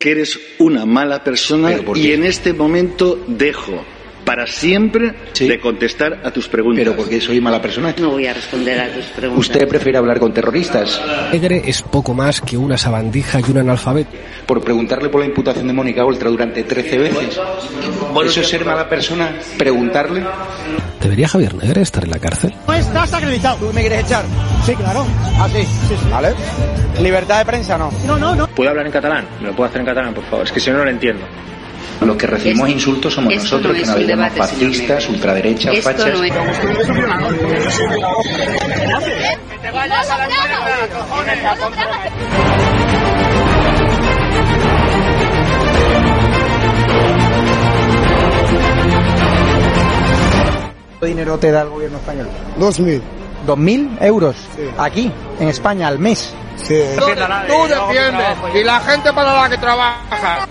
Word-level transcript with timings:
que 0.00 0.10
eres 0.10 0.38
una 0.58 0.84
mala 0.86 1.22
persona 1.22 1.72
y 1.94 2.10
en 2.12 2.24
este 2.24 2.52
momento 2.52 3.22
dejo 3.28 3.84
para 4.24 4.46
siempre 4.46 5.14
Sí. 5.32 5.48
de 5.48 5.58
contestar 5.58 6.20
a 6.24 6.30
tus 6.30 6.46
preguntas. 6.48 6.84
Pero 6.84 6.96
porque 6.96 7.20
soy 7.20 7.40
mala 7.40 7.60
persona. 7.60 7.94
No 7.98 8.10
voy 8.10 8.26
a 8.26 8.34
responder 8.34 8.78
a 8.78 8.92
tus 8.92 9.06
preguntas. 9.06 9.46
Usted 9.48 9.66
prefiere 9.66 9.98
hablar 9.98 10.20
con 10.20 10.32
terroristas. 10.32 11.00
Negre 11.32 11.62
es 11.66 11.82
poco 11.82 12.14
más 12.14 12.40
que 12.40 12.56
una 12.56 12.76
sabandija 12.76 13.40
y 13.40 13.50
un 13.50 13.58
analfabeto. 13.58 14.10
Por 14.46 14.62
preguntarle 14.62 15.08
por 15.08 15.20
la 15.20 15.26
imputación 15.26 15.66
de 15.66 15.72
Mónica 15.72 16.04
Oltra 16.04 16.28
durante 16.30 16.62
13 16.62 16.98
veces. 16.98 17.40
¿Eso 18.24 18.40
es 18.40 18.48
ser 18.48 18.64
mala 18.64 18.88
persona? 18.88 19.36
¿Preguntarle? 19.58 20.22
¿Debería 21.00 21.28
Javier 21.28 21.54
Negre 21.54 21.82
estar 21.82 22.04
en 22.04 22.10
la 22.10 22.18
cárcel? 22.18 22.54
No 22.66 22.74
estás 22.74 23.12
acreditado. 23.14 23.56
¿Tú 23.56 23.72
me 23.72 23.80
quieres 23.80 24.04
echar? 24.04 24.24
Sí, 24.66 24.74
claro. 24.74 25.06
Ah, 25.38 25.48
sí, 25.50 25.62
sí, 25.62 25.94
sí. 26.00 26.08
¿Vale? 26.10 26.34
¿Libertad 27.00 27.38
de 27.38 27.44
prensa 27.46 27.78
no? 27.78 27.90
No, 28.06 28.18
no, 28.18 28.34
no. 28.34 28.46
¿Puedo 28.48 28.70
hablar 28.70 28.86
en 28.86 28.92
catalán? 28.92 29.26
¿Me 29.40 29.48
lo 29.48 29.56
puedo 29.56 29.68
hacer 29.68 29.80
en 29.80 29.86
catalán, 29.86 30.12
por 30.14 30.24
favor? 30.24 30.44
Es 30.44 30.52
que 30.52 30.60
si 30.60 30.70
no, 30.70 30.76
no 30.78 30.84
lo 30.84 30.90
entiendo. 30.90 31.24
Los 32.02 32.16
que 32.16 32.26
recibimos 32.26 32.68
Esto- 32.68 32.78
insultos 32.78 33.14
somos 33.14 33.34
nosotros, 33.34 33.74
no 33.76 33.80
que 33.80 33.86
nos 33.86 34.06
llamamos 34.08 34.36
fascistas, 34.38 35.08
ultraderechas, 35.08 35.80
fachas. 35.80 36.06
no 36.06 36.24
es... 36.24 36.32
¿Cuánto 51.00 51.16
dinero 51.16 51.38
te 51.38 51.50
da 51.50 51.62
el 51.62 51.70
gobierno 51.70 51.96
español? 51.96 52.28
Dos 52.58 52.78
mil. 52.78 53.02
¿Dos 53.46 53.56
mil 53.56 53.96
euros? 54.02 54.36
Sí. 54.54 54.68
Aquí, 54.76 55.10
en 55.38 55.48
España, 55.48 55.88
al 55.88 55.98
mes. 55.98 56.34
Sí. 56.56 56.78
Tú 56.98 57.06
defiendes 57.06 58.36
y 58.54 58.62
la 58.62 58.80
gente 58.80 59.10
para 59.14 59.32
la 59.32 59.48
que 59.48 59.56
trabaja. 59.56 60.46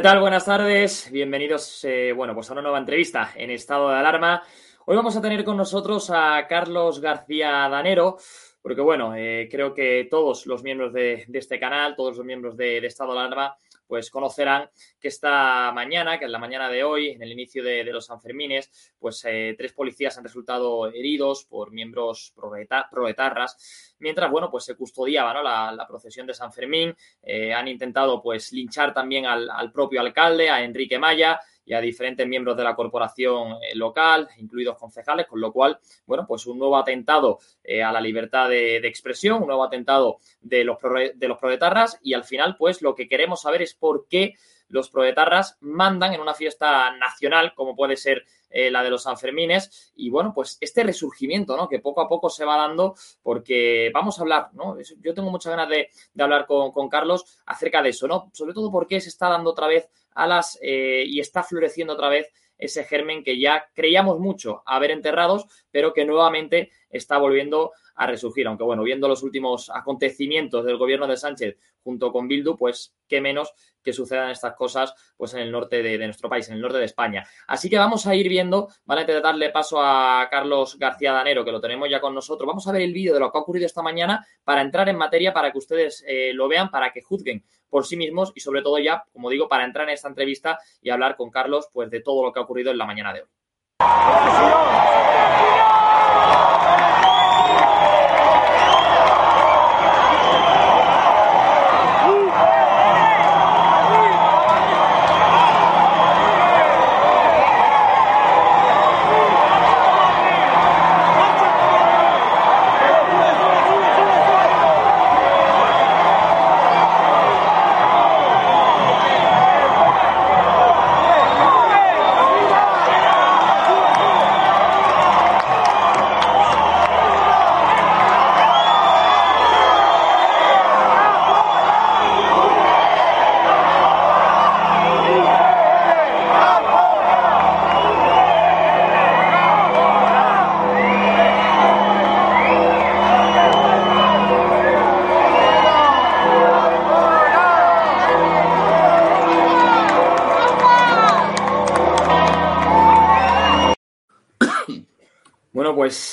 ¿Qué 0.00 0.04
tal? 0.04 0.20
Buenas 0.20 0.46
tardes. 0.46 1.10
Bienvenidos, 1.12 1.84
eh, 1.84 2.14
bueno, 2.16 2.32
pues 2.32 2.48
a 2.48 2.54
una 2.54 2.62
nueva 2.62 2.78
entrevista 2.78 3.32
en 3.36 3.50
estado 3.50 3.90
de 3.90 3.96
alarma. 3.96 4.42
Hoy 4.86 4.96
vamos 4.96 5.14
a 5.14 5.20
tener 5.20 5.44
con 5.44 5.58
nosotros 5.58 6.10
a 6.10 6.46
Carlos 6.48 7.02
García 7.02 7.68
Danero, 7.68 8.16
porque 8.62 8.80
bueno, 8.80 9.14
eh, 9.14 9.46
creo 9.50 9.74
que 9.74 10.08
todos 10.10 10.46
los 10.46 10.62
miembros 10.62 10.94
de, 10.94 11.26
este 11.34 11.60
canal, 11.60 11.96
todos 11.96 12.16
los 12.16 12.24
miembros 12.24 12.56
de 12.56 12.78
estado 12.78 13.12
de 13.12 13.18
alarma, 13.18 13.54
pues 13.90 14.08
conocerán 14.08 14.70
que 15.00 15.08
esta 15.08 15.72
mañana, 15.72 16.16
que 16.16 16.26
es 16.26 16.30
la 16.30 16.38
mañana 16.38 16.68
de 16.68 16.84
hoy, 16.84 17.08
en 17.08 17.20
el 17.24 17.32
inicio 17.32 17.64
de, 17.64 17.82
los 17.82 18.06
Sanfermines, 18.06 18.94
pues 19.00 19.24
eh, 19.24 19.56
tres 19.58 19.72
policías 19.72 20.16
han 20.16 20.22
resultado 20.22 20.86
heridos 20.92 21.44
por 21.44 21.72
miembros 21.72 22.32
proleta- 22.36 22.88
proletarras, 22.88 23.96
mientras, 23.98 24.30
bueno, 24.30 24.48
pues 24.48 24.62
se 24.62 24.76
custodiaba 24.76 25.34
¿no? 25.34 25.42
la, 25.42 25.72
la 25.72 25.88
procesión 25.88 26.24
de 26.28 26.34
San 26.34 26.52
Fermín, 26.52 26.94
eh, 27.20 27.52
han 27.52 27.66
intentado 27.66 28.22
pues 28.22 28.52
linchar 28.52 28.94
también 28.94 29.26
al, 29.26 29.50
al 29.50 29.72
propio 29.72 30.00
alcalde, 30.00 30.50
a 30.50 30.62
Enrique 30.62 30.96
Maya 30.96 31.40
y 31.64 31.74
a 31.74 31.80
diferentes 31.80 32.26
miembros 32.26 32.56
de 32.56 32.64
la 32.64 32.74
corporación 32.74 33.52
eh, 33.62 33.74
local, 33.74 34.28
incluidos 34.38 34.76
concejales, 34.78 35.26
con 35.26 35.40
lo 35.40 35.52
cual, 35.52 35.78
bueno, 36.06 36.26
pues 36.26 36.46
un 36.46 36.58
nuevo 36.58 36.76
atentado 36.76 37.38
eh, 37.62 37.82
a 37.82 37.92
la 37.92 38.00
libertad 38.00 38.48
de, 38.48 38.76
expresión, 38.78 39.42
un 39.42 39.46
nuevo 39.46 39.64
atentado 39.64 40.18
de 40.40 40.64
los, 40.64 40.78
prole- 40.78 41.12
de 41.14 41.28
los 41.28 41.38
proletarras 41.38 41.98
y 42.02 42.14
al 42.14 42.24
final, 42.24 42.56
pues 42.56 42.82
lo 42.82 42.94
que 42.94 43.08
queremos 43.08 43.42
saber 43.42 43.62
es 43.62 43.74
por 43.74 44.06
qué 44.08 44.34
los 44.68 44.88
proletarras 44.88 45.56
mandan 45.60 46.14
en 46.14 46.20
una 46.20 46.34
fiesta 46.34 46.96
nacional, 46.96 47.54
como 47.54 47.74
puede 47.74 47.96
ser 47.96 48.24
eh, 48.50 48.70
la 48.70 48.82
de 48.82 48.90
los 48.90 49.04
Sanfermines, 49.04 49.92
y 49.96 50.10
bueno, 50.10 50.32
pues 50.34 50.58
este 50.60 50.82
resurgimiento, 50.82 51.56
¿no? 51.56 51.68
Que 51.68 51.78
poco 51.78 52.00
a 52.00 52.08
poco 52.08 52.28
se 52.28 52.44
va 52.44 52.56
dando, 52.56 52.94
porque 53.22 53.90
vamos 53.94 54.18
a 54.18 54.22
hablar, 54.22 54.48
¿no? 54.52 54.76
Yo 55.00 55.14
tengo 55.14 55.30
muchas 55.30 55.50
ganas 55.50 55.68
de, 55.68 55.88
de 56.12 56.22
hablar 56.22 56.46
con, 56.46 56.72
con 56.72 56.88
Carlos 56.88 57.38
acerca 57.46 57.82
de 57.82 57.90
eso, 57.90 58.06
¿no? 58.08 58.30
Sobre 58.32 58.52
todo 58.52 58.70
porque 58.70 59.00
se 59.00 59.08
está 59.08 59.28
dando 59.28 59.50
otra 59.50 59.66
vez 59.66 59.88
alas 60.14 60.58
eh, 60.62 61.04
y 61.06 61.20
está 61.20 61.42
floreciendo 61.42 61.94
otra 61.94 62.08
vez 62.08 62.32
ese 62.58 62.84
germen 62.84 63.24
que 63.24 63.40
ya 63.40 63.70
creíamos 63.74 64.18
mucho 64.18 64.62
haber 64.66 64.90
enterrados, 64.90 65.46
pero 65.70 65.94
que 65.94 66.04
nuevamente 66.04 66.70
está 66.90 67.16
volviendo 67.18 67.72
a 67.94 68.06
resurgir. 68.06 68.46
Aunque 68.46 68.64
bueno, 68.64 68.82
viendo 68.82 69.08
los 69.08 69.22
últimos 69.22 69.70
acontecimientos 69.70 70.64
del 70.64 70.76
gobierno 70.76 71.06
de 71.06 71.16
Sánchez 71.16 71.56
junto 71.82 72.12
con 72.12 72.28
Bildu, 72.28 72.56
pues 72.56 72.94
qué 73.08 73.20
menos 73.20 73.54
que 73.82 73.92
sucedan 73.92 74.30
estas 74.30 74.54
cosas 74.54 74.94
pues 75.16 75.34
en 75.34 75.40
el 75.40 75.50
norte 75.50 75.82
de, 75.82 75.98
de 75.98 76.04
nuestro 76.06 76.28
país, 76.28 76.48
en 76.48 76.54
el 76.54 76.60
norte 76.60 76.78
de 76.78 76.84
España. 76.84 77.26
Así 77.46 77.68
que 77.68 77.78
vamos 77.78 78.06
a 78.06 78.14
ir 78.14 78.28
viendo, 78.28 78.68
a 78.86 79.00
intentar 79.00 79.22
darle 79.22 79.50
paso 79.50 79.80
a 79.80 80.28
Carlos 80.30 80.78
García 80.78 81.12
Danero, 81.12 81.44
que 81.44 81.52
lo 81.52 81.60
tenemos 81.60 81.88
ya 81.88 82.00
con 82.00 82.14
nosotros. 82.14 82.46
Vamos 82.46 82.66
a 82.68 82.72
ver 82.72 82.82
el 82.82 82.92
vídeo 82.92 83.14
de 83.14 83.20
lo 83.20 83.30
que 83.30 83.38
ha 83.38 83.40
ocurrido 83.40 83.66
esta 83.66 83.82
mañana 83.82 84.26
para 84.44 84.62
entrar 84.62 84.88
en 84.88 84.96
materia, 84.96 85.32
para 85.32 85.52
que 85.52 85.58
ustedes 85.58 86.04
eh, 86.06 86.32
lo 86.34 86.48
vean, 86.48 86.70
para 86.70 86.92
que 86.92 87.02
juzguen 87.02 87.44
por 87.68 87.86
sí 87.86 87.96
mismos 87.96 88.32
y 88.34 88.40
sobre 88.40 88.62
todo 88.62 88.78
ya, 88.78 89.04
como 89.12 89.30
digo, 89.30 89.48
para 89.48 89.64
entrar 89.64 89.88
en 89.88 89.94
esta 89.94 90.08
entrevista 90.08 90.58
y 90.82 90.90
hablar 90.90 91.16
con 91.16 91.30
Carlos 91.30 91.68
pues 91.72 91.90
de 91.90 92.00
todo 92.00 92.24
lo 92.24 92.32
que 92.32 92.40
ha 92.40 92.42
ocurrido 92.42 92.70
en 92.70 92.78
la 92.78 92.86
mañana 92.86 93.12
de 93.12 93.22
hoy. 93.22 93.28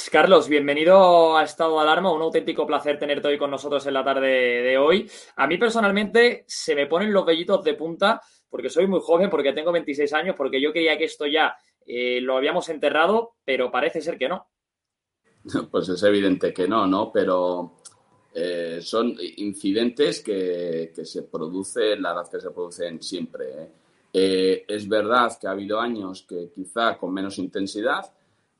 Pues 0.07 0.13
Carlos, 0.13 0.47
bienvenido 0.47 1.35
a 1.35 1.43
Estado 1.43 1.75
de 1.75 1.81
Alarma. 1.81 2.13
Un 2.13 2.21
auténtico 2.21 2.65
placer 2.65 2.97
tenerte 2.97 3.27
hoy 3.27 3.37
con 3.37 3.51
nosotros 3.51 3.85
en 3.87 3.93
la 3.93 4.05
tarde 4.05 4.29
de 4.61 4.77
hoy. 4.77 5.11
A 5.35 5.47
mí 5.47 5.57
personalmente 5.57 6.45
se 6.47 6.75
me 6.75 6.87
ponen 6.87 7.11
los 7.11 7.25
vellitos 7.25 7.61
de 7.61 7.73
punta 7.73 8.21
porque 8.49 8.69
soy 8.69 8.87
muy 8.87 9.01
joven, 9.01 9.29
porque 9.29 9.51
tengo 9.51 9.73
26 9.73 10.13
años, 10.13 10.35
porque 10.37 10.61
yo 10.61 10.71
creía 10.71 10.97
que 10.97 11.03
esto 11.03 11.25
ya 11.25 11.57
eh, 11.85 12.21
lo 12.21 12.37
habíamos 12.37 12.69
enterrado, 12.69 13.33
pero 13.43 13.69
parece 13.69 13.99
ser 13.99 14.17
que 14.17 14.29
no. 14.29 14.47
Pues 15.69 15.89
es 15.89 16.01
evidente 16.03 16.53
que 16.53 16.69
no, 16.69 16.87
¿no? 16.87 17.11
Pero 17.11 17.73
eh, 18.33 18.79
son 18.81 19.13
incidentes 19.19 20.21
que, 20.21 20.93
se 21.03 21.23
producen, 21.23 22.01
la 22.01 22.13
verdad 22.13 22.31
que 22.31 22.39
se 22.39 22.51
producen 22.51 23.03
siempre. 23.03 23.71
es 24.13 24.87
verdad 24.87 25.37
que 25.37 25.47
ha 25.47 25.51
habido 25.51 25.81
años 25.81 26.25
que 26.25 26.49
quizá 26.55 26.97
con 26.97 27.13
menos 27.13 27.37
intensidad, 27.39 28.05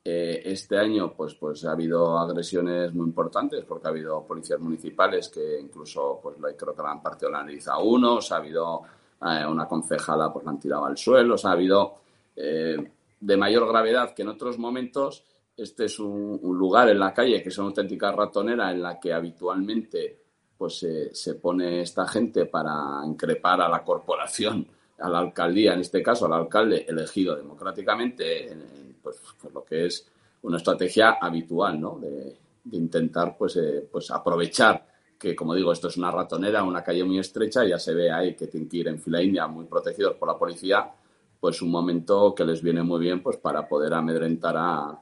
este 0.10 0.78
año 0.78 1.14
pues, 1.14 1.36
pues 1.36 1.66
ha 1.66 1.72
habido 1.72 2.18
agresiones 2.18 2.94
muy 2.94 3.08
importantes 3.08 3.66
porque 3.66 3.88
ha 3.88 3.90
habido 3.90 4.24
policías 4.26 4.60
municipales 4.60 5.28
que 5.28 5.60
incluso 5.60 6.20
pues 6.22 6.38
creo 6.56 6.74
que 6.74 6.82
la 6.82 6.92
han 6.92 7.02
partido 7.02 7.32
la 7.32 7.44
nariz 7.44 7.68
a 7.68 7.80
unos, 7.80 8.32
ha 8.32 8.38
habido 8.38 8.84
eh, 9.22 9.46
una 9.46 9.68
concejala 9.68 10.32
pues 10.32 10.46
la 10.46 10.52
han 10.52 10.60
tirado 10.60 10.86
al 10.86 10.98
suelo, 10.98 11.36
o 11.36 11.48
ha 11.48 11.52
habido 11.52 11.96
eh, 12.36 12.92
de 13.20 13.38
mayor 13.38 13.68
gravedad 13.68 14.14
que 14.14 14.22
en 14.22 14.30
otros 14.30 14.58
momentos. 14.58 15.24
Este 15.58 15.86
es 15.86 16.00
un, 16.00 16.40
lugar 16.44 16.88
en 16.90 17.00
la 17.00 17.12
calle 17.12 17.42
que 17.42 17.50
es 17.50 17.58
una 17.58 17.70
auténtica 17.70 18.12
ratonera 18.12 18.72
en 18.72 18.80
la 18.80 19.00
que 19.00 19.12
habitualmente 19.12 20.22
pues 20.56 20.86
se 21.12 21.36
pone 21.36 21.82
esta 21.82 22.08
gente 22.08 22.46
para 22.46 23.02
increpar 23.06 23.62
a 23.62 23.68
la 23.68 23.84
corporación, 23.84 24.68
a 25.00 25.10
la 25.10 25.20
alcaldía, 25.20 25.74
en 25.74 25.80
este 25.80 26.04
caso 26.04 26.28
al 26.28 26.34
alcalde 26.34 26.86
elegido 26.88 27.36
democráticamente, 27.36 28.56
pues, 29.02 29.18
pues, 29.40 29.54
lo 29.54 29.64
que 29.64 29.86
es 29.86 30.08
una 30.44 30.58
estrategia 30.58 31.18
habitual, 31.22 31.80
¿no? 31.80 31.98
De, 32.00 32.38
intentar, 32.70 33.38
pues, 33.38 33.56
eh, 33.56 33.88
pues 33.90 34.12
aprovechar 34.12 34.86
que, 35.18 35.34
como 35.34 35.56
digo, 35.56 35.72
esto 35.72 35.88
es 35.88 35.96
una 35.96 36.12
ratonera, 36.12 36.64
una 36.64 36.84
calle 36.84 37.04
muy 37.06 37.18
estrecha, 37.18 37.66
ya 37.66 37.80
se 37.80 37.94
ve 37.94 38.12
ahí 38.12 38.36
que 38.36 38.48
tienen 38.48 38.68
que 38.68 38.78
ir 38.78 38.88
en 38.90 39.00
fila 39.00 39.22
india, 39.22 39.48
muy 39.48 39.66
protegidos 39.66 40.16
por 40.16 40.28
la 40.28 40.38
policía, 40.38 40.92
pues 41.40 41.62
un 41.62 41.72
momento 41.72 42.36
que 42.36 42.44
les 42.44 42.62
viene 42.62 42.84
muy 42.84 43.00
bien, 43.00 43.24
pues 43.24 43.38
para 43.38 43.68
poder 43.68 43.94
amedrentar 43.94 44.56
a, 44.58 45.02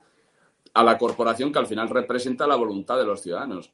a 0.75 0.83
la 0.83 0.97
corporación 0.97 1.51
que 1.51 1.59
al 1.59 1.65
final 1.65 1.89
representa 1.89 2.45
la 2.45 2.55
voluntad 2.55 2.97
de 2.97 3.05
los 3.05 3.21
ciudadanos. 3.21 3.71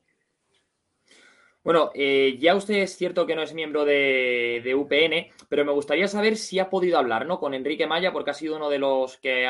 Bueno, 1.63 1.92
eh, 1.94 2.38
ya 2.40 2.56
usted 2.56 2.75
es 2.75 2.98
cierto 2.98 3.28
que 3.28 3.36
no 3.36 3.44
es 3.44 3.54
miembro 3.54 3.86
de, 3.86 4.74
UPN, 4.75 5.31
pero 5.48 5.63
me 5.63 5.72
gustaría 5.72 6.08
saber 6.08 6.36
si 6.36 6.58
ha 6.58 6.72
podido 6.72 6.98
hablar 6.98 7.28
¿no? 7.28 7.40
con 7.40 7.54
Enrique 7.54 7.86
Maya, 7.86 8.12
porque 8.12 8.31
ha 8.31 8.34
sido 8.34 8.56
uno 8.56 8.68
de 8.68 8.80
los 8.80 9.18
que 9.18 9.42
le 9.42 9.48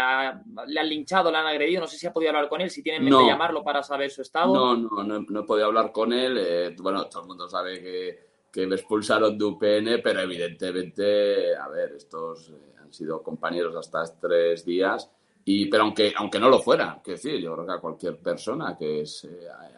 han 0.80 0.90
linchado, 0.90 1.32
le 1.32 1.38
han 1.38 1.48
agredido. 1.48 1.80
No 1.80 1.88
sé 1.88 1.98
si 1.98 2.08
ha 2.08 2.14
podido 2.14 2.32
hablar 2.32 2.50
con 2.50 2.60
él, 2.60 2.70
si 2.70 2.84
tienen 2.84 3.04
mente 3.04 3.26
llamarlo 3.26 3.64
para 3.64 3.82
saber 3.82 4.12
su 4.12 4.22
estado. 4.24 4.54
No, 4.54 4.76
no, 4.76 5.04
no, 5.04 5.26
no 5.28 5.40
he 5.40 5.44
podido 5.44 5.68
hablar 5.68 5.94
con 5.94 6.12
él. 6.12 6.38
Eh, 6.38 6.76
bueno, 6.82 7.06
todo 7.08 7.22
el 7.22 7.28
mundo 7.30 7.48
sabe 7.48 7.82
que, 7.82 8.20
que 8.52 8.68
me 8.68 8.76
expulsaron 8.76 9.38
de 9.38 9.46
UPN, 9.46 10.02
pero 10.04 10.20
evidentemente, 10.20 11.56
a 11.56 11.70
ver, 11.70 11.94
estos 11.96 12.50
eh, 12.50 12.74
han 12.82 12.92
sido 12.92 13.24
compañeros 13.24 13.74
hasta 13.78 14.04
tres 14.20 14.66
días. 14.66 15.10
Y, 15.46 15.68
pero 15.68 15.84
aunque, 15.84 16.14
aunque 16.18 16.40
no 16.40 16.50
lo 16.50 16.60
fuera, 16.60 17.02
que 17.02 17.12
decir, 17.12 17.40
yo 17.40 17.54
creo 17.54 17.66
que 17.66 17.72
a 17.72 17.80
cualquier 17.80 18.18
persona 18.18 18.78
que 18.78 19.02
es 19.02 19.28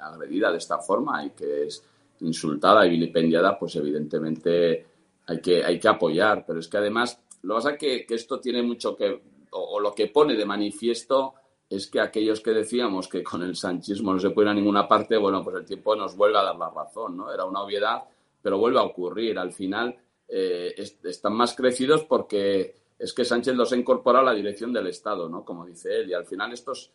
agredida 0.01 0.51
de 0.51 0.57
esta 0.57 0.79
forma 0.79 1.23
y 1.25 1.29
que 1.29 1.67
es 1.67 1.85
insultada 2.23 2.85
y 2.85 2.89
vilipendiada, 2.89 3.57
pues 3.57 3.75
evidentemente 3.75 4.85
hay 5.27 5.39
que, 5.39 5.63
hay 5.63 5.79
que 5.79 5.87
apoyar. 5.87 6.43
Pero 6.45 6.59
es 6.59 6.67
que 6.67 6.77
además, 6.77 7.21
lo 7.43 7.55
que 7.55 7.57
pasa 7.57 7.71
es 7.71 7.77
que, 7.77 8.15
esto 8.15 8.39
tiene 8.39 8.63
mucho 8.63 8.95
que, 8.95 9.21
o, 9.51 9.79
lo 9.79 9.93
que 9.93 10.07
pone 10.07 10.35
de 10.35 10.45
manifiesto 10.45 11.35
es 11.69 11.87
que 11.87 11.99
aquellos 11.99 12.41
que 12.41 12.51
decíamos 12.51 13.07
que 13.07 13.23
con 13.23 13.41
el 13.41 13.55
sanchismo 13.55 14.13
no 14.13 14.19
se 14.19 14.29
puede 14.29 14.47
ir 14.47 14.51
a 14.51 14.53
ninguna 14.53 14.87
parte, 14.87 15.17
bueno, 15.17 15.43
pues 15.43 15.55
el 15.55 15.65
tiempo 15.65 15.95
nos 15.95 16.15
vuelve 16.15 16.37
a 16.37 16.43
dar 16.43 16.55
la 16.55 16.69
razón, 16.69 17.17
¿no? 17.17 17.33
Era 17.33 17.45
una 17.45 17.61
obviedad, 17.61 18.03
pero 18.41 18.57
vuelve 18.57 18.79
a 18.79 18.83
ocurrir. 18.83 19.39
Al 19.39 19.51
final 19.51 19.95
eh, 20.27 20.75
están 21.03 21.33
más 21.33 21.55
crecidos 21.55 22.03
porque 22.03 22.75
es 22.99 23.13
que 23.13 23.25
Sánchez 23.25 23.55
los 23.55 23.71
ha 23.73 23.77
incorporado 23.77 24.27
a 24.27 24.31
la 24.31 24.37
dirección 24.37 24.71
del 24.71 24.87
Estado, 24.87 25.27
¿no? 25.29 25.43
Como 25.43 25.65
dice 25.65 25.99
él, 25.99 26.09
y 26.09 26.13
al 26.13 26.25
final 26.25 26.53
estos, 26.53 26.91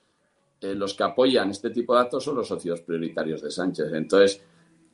eh, 0.60 0.74
los 0.74 0.94
que 0.94 1.02
apoyan 1.02 1.50
este 1.50 1.70
tipo 1.70 1.94
de 1.94 2.00
actos 2.00 2.24
son 2.24 2.36
los 2.36 2.48
socios 2.48 2.80
prioritarios 2.82 3.42
de 3.42 3.50
Sánchez. 3.50 3.92
Entonces, 3.92 4.42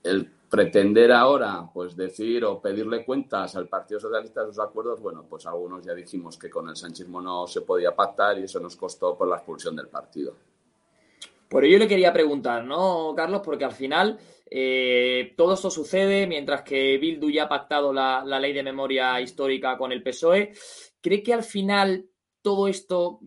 el 0.04 0.30
pretender 0.48 1.10
ahora 1.10 1.68
pues 1.72 1.96
decir 1.96 2.44
o 2.44 2.60
pedirle 2.60 3.04
cuentas 3.04 3.56
al 3.56 3.66
Partido 3.66 3.98
Socialista 3.98 4.42
de 4.42 4.52
sus 4.52 4.60
acuerdos, 4.60 5.00
bueno, 5.00 5.26
pues 5.28 5.46
algunos 5.46 5.84
ya 5.84 5.94
dijimos 5.94 6.38
que 6.38 6.48
con 6.48 6.68
el 6.68 6.76
sanchismo 6.76 7.20
no 7.20 7.46
se 7.48 7.62
podía 7.62 7.92
pactar 7.92 8.38
y 8.38 8.44
eso 8.44 8.60
nos 8.60 8.76
costó 8.76 9.16
por 9.16 9.26
la 9.26 9.36
expulsión 9.36 9.74
del 9.74 9.88
partido. 9.88 10.36
Por 11.48 11.64
ello 11.64 11.78
le 11.78 11.88
quería 11.88 12.12
preguntar, 12.12 12.64
¿no, 12.64 13.14
Carlos? 13.16 13.42
Porque 13.44 13.64
al 13.64 13.72
final 13.72 14.18
eh, 14.48 15.34
todo 15.36 15.54
esto 15.54 15.70
sucede 15.70 16.26
mientras 16.26 16.62
que 16.62 16.98
Bildu 16.98 17.30
ya 17.30 17.44
ha 17.44 17.48
pactado 17.48 17.92
la, 17.92 18.22
ley 18.24 18.52
de 18.52 18.62
memoria 18.62 19.20
histórica 19.20 19.76
con 19.76 19.90
el 19.90 20.02
PSOE. 20.02 20.52
¿Cree 21.00 21.22
que 21.22 21.34
al 21.34 21.42
final 21.42 22.06
todo 22.42 22.68
esto, 22.68 23.18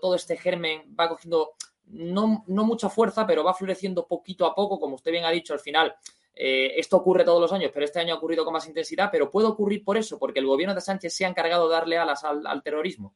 todo 0.00 0.14
este 0.14 0.36
germen 0.36 0.94
va 0.98 1.08
cogiendo 1.08 1.54
no, 1.86 2.44
no 2.46 2.64
mucha 2.64 2.88
fuerza, 2.88 3.26
pero 3.26 3.42
va 3.42 3.54
floreciendo 3.54 4.06
poquito 4.06 4.46
a 4.46 4.54
poco, 4.54 4.78
como 4.78 4.94
usted 4.94 5.10
bien 5.10 5.24
ha 5.24 5.30
dicho, 5.30 5.54
al 5.54 5.60
final 5.60 5.94
eh, 6.40 6.78
esto 6.78 6.96
ocurre 6.98 7.24
todos 7.24 7.40
los 7.40 7.52
años, 7.52 7.72
pero 7.74 7.84
este 7.84 7.98
año 7.98 8.14
ha 8.14 8.18
ocurrido 8.18 8.44
con 8.44 8.52
más 8.52 8.68
intensidad, 8.68 9.08
pero 9.10 9.28
puede 9.28 9.48
ocurrir 9.48 9.82
por 9.82 9.96
eso, 9.96 10.20
porque 10.20 10.38
el 10.38 10.46
gobierno 10.46 10.72
de 10.72 10.80
Sánchez 10.80 11.12
se 11.12 11.24
ha 11.24 11.28
encargado 11.28 11.68
de 11.68 11.74
darle 11.74 11.98
alas 11.98 12.22
al, 12.22 12.62
terrorismo. 12.62 13.12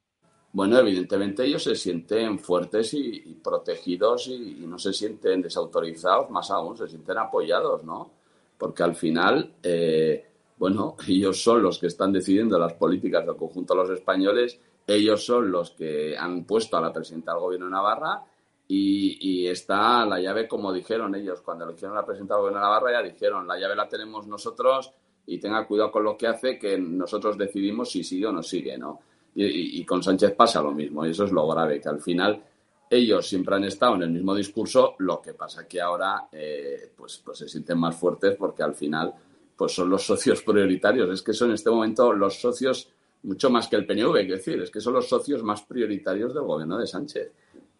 Bueno, 0.52 0.76
evidentemente 0.76 1.44
ellos 1.44 1.62
se 1.62 1.76
sienten 1.76 2.40
fuertes 2.40 2.92
y, 2.94 3.38
protegidos 3.42 4.26
y, 4.26 4.66
no 4.66 4.76
se 4.76 4.92
sienten 4.92 5.40
desautorizados, 5.40 6.30
más 6.30 6.50
aún, 6.50 6.76
se 6.76 6.88
sienten 6.88 7.16
apoyados, 7.16 7.84
¿no? 7.84 8.10
Porque 8.58 8.82
al 8.82 8.96
final, 8.96 9.54
eh, 9.62 10.26
bueno, 10.58 10.96
ellos 11.06 11.40
son 11.40 11.62
los 11.62 11.78
que 11.78 11.86
están 11.86 12.12
decidiendo 12.12 12.58
las 12.58 12.72
políticas 12.72 13.24
del 13.24 13.36
conjunto 13.36 13.74
de 13.74 13.82
los 13.82 13.90
españoles, 13.90 14.58
ellos 14.84 15.24
son 15.24 15.48
los 15.52 15.70
que 15.70 16.18
han 16.18 16.42
puesto 16.42 16.76
a 16.76 16.80
la 16.80 16.92
presidenta 16.92 17.30
del 17.30 17.40
gobierno 17.40 17.66
de 17.66 17.72
Navarra 17.72 18.24
y, 18.74 19.46
está 19.48 20.06
la 20.06 20.18
llave, 20.18 20.48
como 20.48 20.72
dijeron 20.72 21.14
ellos, 21.14 21.42
cuando 21.42 21.66
lo 21.66 21.72
hicieron 21.72 21.94
la 21.94 22.06
presentación 22.06 22.54
de 22.54 22.60
Navarra, 22.60 22.92
ya 22.92 23.02
dijeron, 23.02 23.46
la 23.46 23.58
llave 23.58 23.76
la 23.76 23.86
tenemos 23.86 24.26
nosotros 24.26 24.90
y 25.26 25.38
tenga 25.38 25.66
cuidado 25.66 25.92
con 25.92 26.04
lo 26.04 26.16
que 26.16 26.26
hace, 26.26 26.58
que 26.58 26.78
nosotros 26.78 27.36
decidimos 27.36 27.90
si 27.90 28.02
sigue 28.02 28.26
o 28.26 28.32
no 28.32 28.42
sigue, 28.42 28.78
¿no? 28.78 29.00
Y, 29.34 29.84
con 29.84 30.02
Sánchez 30.02 30.34
pasa 30.34 30.62
lo 30.62 30.72
mismo, 30.72 31.06
y 31.06 31.10
eso 31.10 31.24
es 31.24 31.32
lo 31.32 31.46
grave, 31.48 31.80
que 31.80 31.88
al 31.88 32.00
final 32.00 32.42
ellos 32.88 33.26
siempre 33.26 33.56
han 33.56 33.64
estado 33.64 33.94
en 33.96 34.02
el 34.02 34.10
mismo 34.10 34.34
discurso, 34.34 34.94
lo 34.98 35.20
que 35.20 35.34
pasa 35.34 35.66
que 35.66 35.80
ahora 35.80 36.28
eh, 36.32 36.92
pues, 36.96 37.22
pues 37.24 37.38
se 37.38 37.48
sienten 37.48 37.78
más 37.78 37.96
fuertes 37.96 38.36
porque 38.36 38.62
al 38.62 38.74
final 38.74 39.12
pues 39.56 39.72
son 39.72 39.88
los 39.88 40.04
socios 40.04 40.42
prioritarios, 40.46 41.10
es 41.10 41.22
que 41.22 41.32
son 41.32 41.48
en 41.48 41.54
este 41.54 41.70
momento 41.70 42.12
los 42.12 42.40
socios 42.40 42.90
mucho 43.22 43.50
más 43.50 43.68
que 43.68 43.76
el 43.76 43.86
PNV, 43.86 44.16
es 44.16 44.28
decir, 44.28 44.60
es 44.60 44.70
que 44.70 44.80
son 44.80 44.94
los 44.94 45.08
socios 45.08 45.42
más 45.42 45.62
prioritarios 45.62 46.34
del 46.34 46.44
gobierno 46.44 46.78
de 46.78 46.86
Sánchez. 46.86 47.32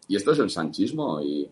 Y 0.07 0.15
esto 0.15 0.31
es 0.31 0.39
el 0.39 0.49
sanchismo 0.49 1.21
y, 1.21 1.49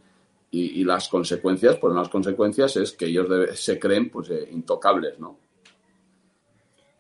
las 0.83 1.07
consecuencias, 1.07 1.77
pues 1.77 1.93
las 1.95 2.09
consecuencias 2.09 2.75
es 2.75 2.91
que 2.91 3.05
ellos 3.05 3.27
se 3.57 3.79
creen 3.79 4.09
pues 4.09 4.29
eh, 4.29 4.49
intocables, 4.51 5.17
¿no? 5.17 5.37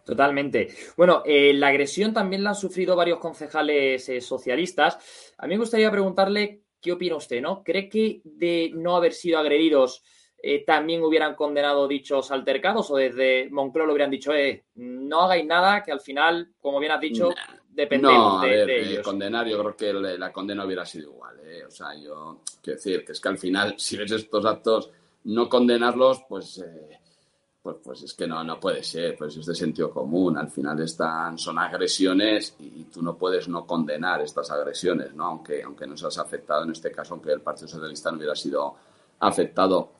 Totalmente. 0.05 0.69
Bueno, 0.95 1.21
eh, 1.25 1.53
la 1.53 1.67
agresión 1.67 2.13
también 2.13 2.43
la 2.43 2.51
han 2.51 2.55
sufrido 2.55 2.95
varios 2.95 3.19
concejales 3.19 4.07
eh, 4.07 4.21
socialistas. 4.21 5.33
A 5.37 5.47
mí 5.47 5.55
me 5.55 5.59
gustaría 5.59 5.91
preguntarle 5.91 6.61
qué 6.79 6.93
opina 6.93 7.17
usted, 7.17 7.41
¿no? 7.41 7.61
¿Cree 7.61 7.89
que 7.89 8.21
de 8.23 8.71
no 8.73 8.95
haber 8.95 9.11
sido 9.11 9.37
agredidos 9.37 10.01
también 10.65 11.03
hubieran 11.03 11.35
condenado 11.35 11.87
dichos 11.87 12.31
altercados 12.31 12.89
o 12.89 12.95
desde 12.95 13.49
Moncloa 13.51 13.85
lo 13.85 13.93
hubieran 13.93 14.09
dicho, 14.09 14.33
eh, 14.33 14.65
no 14.75 15.21
hagáis 15.21 15.45
nada, 15.45 15.83
que 15.83 15.91
al 15.91 15.99
final, 15.99 16.51
como 16.59 16.79
bien 16.79 16.91
has 16.91 17.01
dicho, 17.01 17.29
dependemos 17.73 18.41
de, 18.41 18.81
ellos. 18.81 19.03
condenar, 19.03 19.47
yo 19.47 19.59
creo 19.59 19.75
que 19.75 20.17
la 20.17 20.31
condena 20.31 20.65
hubiera 20.65 20.85
sido 20.85 21.11
igual. 21.11 21.39
¿eh? 21.43 21.65
O 21.65 21.71
sea, 21.71 21.95
yo 21.95 22.41
quiero 22.61 22.77
decir 22.77 23.05
que 23.05 23.13
es 23.13 23.19
que 23.19 23.29
al 23.29 23.37
final, 23.37 23.75
si 23.77 23.97
ves 23.97 24.11
estos 24.11 24.45
actos, 24.45 24.89
no 25.23 25.47
condenarlos, 25.47 26.23
pues, 26.27 26.57
eh, 26.59 26.99
pues, 27.61 27.77
pues 27.83 28.03
es 28.03 28.13
que 28.13 28.27
no, 28.27 28.43
no 28.43 28.59
puede 28.59 28.83
ser, 28.83 29.15
pues 29.15 29.37
es 29.37 29.45
de 29.45 29.55
sentido 29.55 29.91
común. 29.91 30.37
Al 30.37 30.49
final 30.49 30.79
están, 30.81 31.37
son 31.37 31.59
agresiones 31.59 32.55
y, 32.59 32.85
tú 32.85 33.01
no 33.01 33.15
puedes 33.17 33.47
no 33.47 33.65
condenar 33.65 34.21
estas 34.21 34.49
agresiones, 34.51 35.13
¿no? 35.13 35.25
Aunque, 35.25 35.61
aunque 35.63 35.87
no 35.87 35.95
seas 35.95 36.17
afectado 36.17 36.63
en 36.63 36.71
este 36.71 36.91
caso, 36.91 37.13
aunque 37.13 37.31
el 37.31 37.41
Partido 37.41 37.67
Socialista 37.67 38.11
no 38.11 38.17
hubiera 38.17 38.35
sido 38.35 38.75
afectado. 39.19 39.93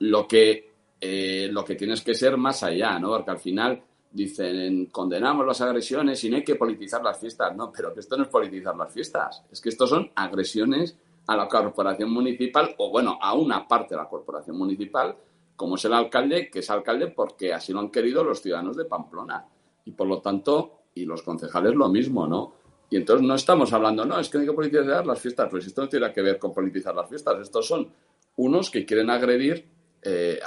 Lo 0.00 0.26
que, 0.26 0.72
eh, 1.00 1.48
lo 1.50 1.64
que 1.64 1.76
tienes 1.76 2.02
que 2.02 2.14
ser 2.14 2.36
más 2.36 2.62
allá, 2.64 2.98
¿no? 2.98 3.10
Porque 3.10 3.30
al 3.30 3.38
final 3.38 3.82
dicen 4.14 4.86
condenamos 4.86 5.44
las 5.44 5.60
agresiones 5.60 6.22
y 6.22 6.30
no 6.30 6.36
hay 6.36 6.44
que 6.44 6.54
politizar 6.54 7.02
las 7.02 7.18
fiestas. 7.18 7.54
No, 7.54 7.70
pero 7.70 7.92
que 7.92 8.00
esto 8.00 8.16
no 8.16 8.22
es 8.22 8.28
politizar 8.28 8.76
las 8.76 8.92
fiestas. 8.92 9.44
Es 9.50 9.60
que 9.60 9.68
esto 9.68 9.86
son 9.86 10.10
agresiones 10.14 10.96
a 11.26 11.36
la 11.36 11.48
corporación 11.48 12.10
municipal 12.10 12.74
o, 12.78 12.90
bueno, 12.90 13.18
a 13.20 13.34
una 13.34 13.66
parte 13.66 13.94
de 13.94 14.00
la 14.00 14.08
corporación 14.08 14.56
municipal, 14.56 15.16
como 15.56 15.74
es 15.74 15.84
el 15.84 15.92
alcalde, 15.94 16.48
que 16.48 16.60
es 16.60 16.70
alcalde 16.70 17.08
porque 17.08 17.52
así 17.52 17.72
lo 17.72 17.80
han 17.80 17.90
querido 17.90 18.22
los 18.22 18.40
ciudadanos 18.40 18.76
de 18.76 18.84
Pamplona. 18.84 19.44
Y 19.84 19.90
por 19.90 20.06
lo 20.06 20.20
tanto, 20.20 20.84
y 20.94 21.04
los 21.04 21.22
concejales 21.22 21.74
lo 21.74 21.88
mismo, 21.88 22.26
¿no? 22.26 22.54
Y 22.90 22.96
entonces 22.96 23.26
no 23.26 23.34
estamos 23.34 23.72
hablando, 23.72 24.04
no, 24.04 24.20
es 24.20 24.28
que 24.28 24.38
hay 24.38 24.46
que 24.46 24.52
politizar 24.52 25.04
las 25.04 25.20
fiestas. 25.20 25.48
Pues 25.50 25.66
esto 25.66 25.82
no 25.82 25.88
tiene 25.88 26.12
que 26.12 26.22
ver 26.22 26.38
con 26.38 26.54
politizar 26.54 26.94
las 26.94 27.08
fiestas. 27.08 27.40
Estos 27.40 27.66
son 27.66 27.90
unos 28.36 28.70
que 28.70 28.84
quieren 28.84 29.10
agredir 29.10 29.73
eh, 30.06 30.38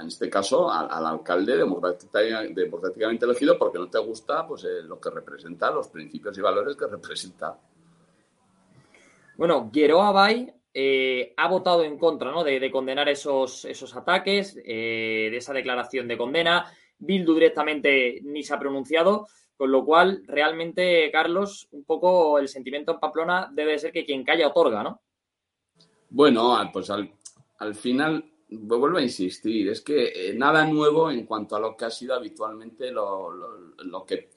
en 0.00 0.08
este 0.08 0.28
caso, 0.28 0.68
al, 0.68 1.06
alcalde 1.06 1.56
democráticamente 1.56 3.24
elegido 3.24 3.56
porque 3.56 3.78
no 3.78 3.88
te 3.88 3.98
gusta 4.00 4.44
pues, 4.44 4.64
eh, 4.64 4.82
lo 4.82 4.98
que 4.98 5.10
representa, 5.10 5.70
los 5.70 5.86
principios 5.86 6.36
y 6.36 6.40
valores 6.40 6.74
que 6.74 6.88
representa. 6.88 7.56
Bueno, 9.36 9.70
Gueroa 9.72 10.10
Bay 10.10 10.52
eh, 10.74 11.32
ha 11.36 11.46
votado 11.46 11.84
en 11.84 11.96
contra 11.96 12.32
¿no? 12.32 12.42
de, 12.42 12.70
condenar 12.72 13.08
esos, 13.08 13.64
esos 13.66 13.94
ataques, 13.94 14.56
de 14.56 15.36
esa 15.36 15.52
declaración 15.52 16.08
de 16.08 16.18
condena. 16.18 16.66
Bildu 16.98 17.34
directamente 17.34 18.18
ni 18.24 18.42
se 18.42 18.52
ha 18.52 18.58
pronunciado, 18.58 19.28
con 19.56 19.70
lo 19.70 19.84
cual 19.84 20.24
realmente, 20.26 21.08
Carlos, 21.12 21.68
un 21.70 21.84
poco 21.84 22.36
el 22.40 22.48
sentimiento 22.48 22.94
en 22.94 22.98
Pamplona 22.98 23.48
debe 23.52 23.78
ser 23.78 23.92
que 23.92 24.04
quien 24.04 24.24
calla 24.24 24.48
otorga, 24.48 24.82
¿no? 24.82 25.00
Bueno, 26.10 26.58
pues 26.72 26.90
al, 26.90 27.12
al 27.58 27.76
final 27.76 28.24
vuelvo 28.50 28.98
a 28.98 29.02
insistir, 29.02 29.68
es 29.68 29.80
que 29.80 30.30
eh, 30.30 30.34
nada 30.34 30.64
nuevo 30.66 31.10
en 31.10 31.26
cuanto 31.26 31.56
a 31.56 31.60
lo 31.60 31.76
que 31.76 31.84
ha 31.84 31.90
sido 31.90 32.14
habitualmente 32.14 32.90
lo, 32.90 33.30
lo, 33.30 34.04
que... 34.04 34.30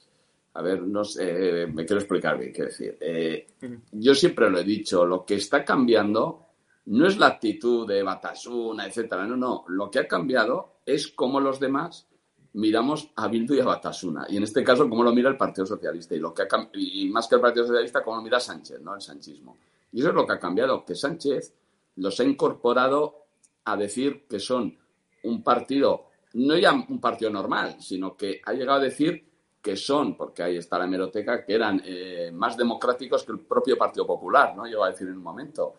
A 0.54 0.62
ver, 0.62 0.82
no 0.82 1.02
sé, 1.02 1.66
me 1.66 1.86
quiero 1.86 2.00
explicar 2.00 2.38
bien, 2.38 2.52
quiero 2.52 2.68
decir. 2.68 2.98
Eh, 3.00 3.46
yo 3.92 4.14
siempre 4.14 4.50
lo 4.50 4.58
he 4.58 4.64
dicho, 4.64 5.06
lo 5.06 5.24
que 5.24 5.36
está 5.36 5.64
cambiando 5.64 6.46
no 6.86 7.06
es 7.06 7.16
la 7.16 7.28
actitud 7.28 7.88
de 7.88 8.02
Batasuna, 8.02 8.86
etcétera, 8.86 9.26
no, 9.26 9.36
no. 9.36 9.64
Lo 9.68 9.90
que 9.90 10.00
ha 10.00 10.08
cambiado 10.08 10.80
es 10.84 11.08
cómo 11.08 11.40
los 11.40 11.58
demás 11.58 12.06
miramos 12.54 13.10
a 13.16 13.28
Bildu 13.28 13.54
y 13.54 13.60
a 13.60 13.64
Batasuna. 13.64 14.26
Y 14.28 14.36
en 14.36 14.42
este 14.42 14.62
caso, 14.62 14.88
cómo 14.88 15.02
lo 15.02 15.14
mira 15.14 15.30
el 15.30 15.36
Partido 15.36 15.66
Socialista. 15.66 16.14
Y, 16.14 16.18
lo 16.18 16.34
que 16.34 16.44
y 16.74 17.08
más 17.08 17.28
que 17.28 17.36
el 17.36 17.40
Partido 17.40 17.66
Socialista, 17.66 18.02
cómo 18.02 18.16
lo 18.16 18.22
mira 18.22 18.40
Sánchez, 18.40 18.80
¿no? 18.82 18.94
El 18.94 19.00
sanchismo. 19.00 19.56
Y 19.92 20.00
eso 20.00 20.08
es 20.08 20.14
lo 20.14 20.26
que 20.26 20.32
ha 20.32 20.38
cambiado, 20.38 20.84
que 20.84 20.94
Sánchez 20.94 21.54
los 21.96 22.18
ha 22.20 22.24
incorporado 22.24 23.21
a 23.64 23.76
decir 23.76 24.26
que 24.28 24.38
son 24.38 24.76
un 25.24 25.42
partido, 25.42 26.06
no 26.34 26.56
ya 26.56 26.72
un 26.72 27.00
partido 27.00 27.30
normal, 27.30 27.76
sino 27.80 28.16
que 28.16 28.40
ha 28.44 28.52
llegado 28.52 28.80
a 28.80 28.84
decir 28.84 29.32
que 29.62 29.76
son, 29.76 30.16
porque 30.16 30.42
ahí 30.42 30.56
está 30.56 30.76
la 30.76 30.86
hemeroteca, 30.86 31.44
que 31.44 31.54
eran 31.54 31.80
eh, 31.84 32.32
más 32.34 32.56
democráticos 32.56 33.22
que 33.22 33.32
el 33.32 33.38
propio 33.38 33.78
Partido 33.78 34.04
Popular, 34.04 34.56
¿no? 34.56 34.66
Llegó 34.66 34.82
a 34.82 34.90
decir 34.90 35.06
en 35.06 35.14
un 35.14 35.22
momento. 35.22 35.74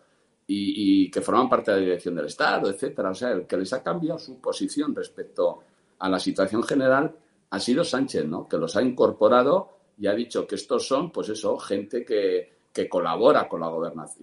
Y, 0.46 1.10
que 1.10 1.22
forman 1.22 1.48
parte 1.48 1.70
de 1.70 1.78
la 1.78 1.84
dirección 1.84 2.14
del 2.14 2.26
Estado, 2.26 2.68
etcétera. 2.68 3.10
O 3.10 3.14
sea, 3.14 3.30
el 3.30 3.46
que 3.46 3.56
les 3.56 3.72
ha 3.72 3.82
cambiado 3.82 4.18
su 4.18 4.40
posición 4.40 4.94
respecto 4.94 5.60
a 5.98 6.08
la 6.08 6.18
situación 6.18 6.62
general 6.62 7.14
ha 7.48 7.60
sido 7.60 7.82
Sánchez, 7.82 8.26
¿no? 8.26 8.46
Que 8.46 8.58
los 8.58 8.76
ha 8.76 8.82
incorporado 8.82 9.70
y 9.98 10.06
ha 10.06 10.12
dicho 10.12 10.46
que 10.46 10.56
estos 10.56 10.86
son, 10.86 11.10
pues 11.10 11.30
eso, 11.30 11.56
gente 11.56 12.04
que, 12.04 12.52
que 12.72 12.88
colabora 12.88 13.48
con 13.48 13.60
la, 13.60 13.70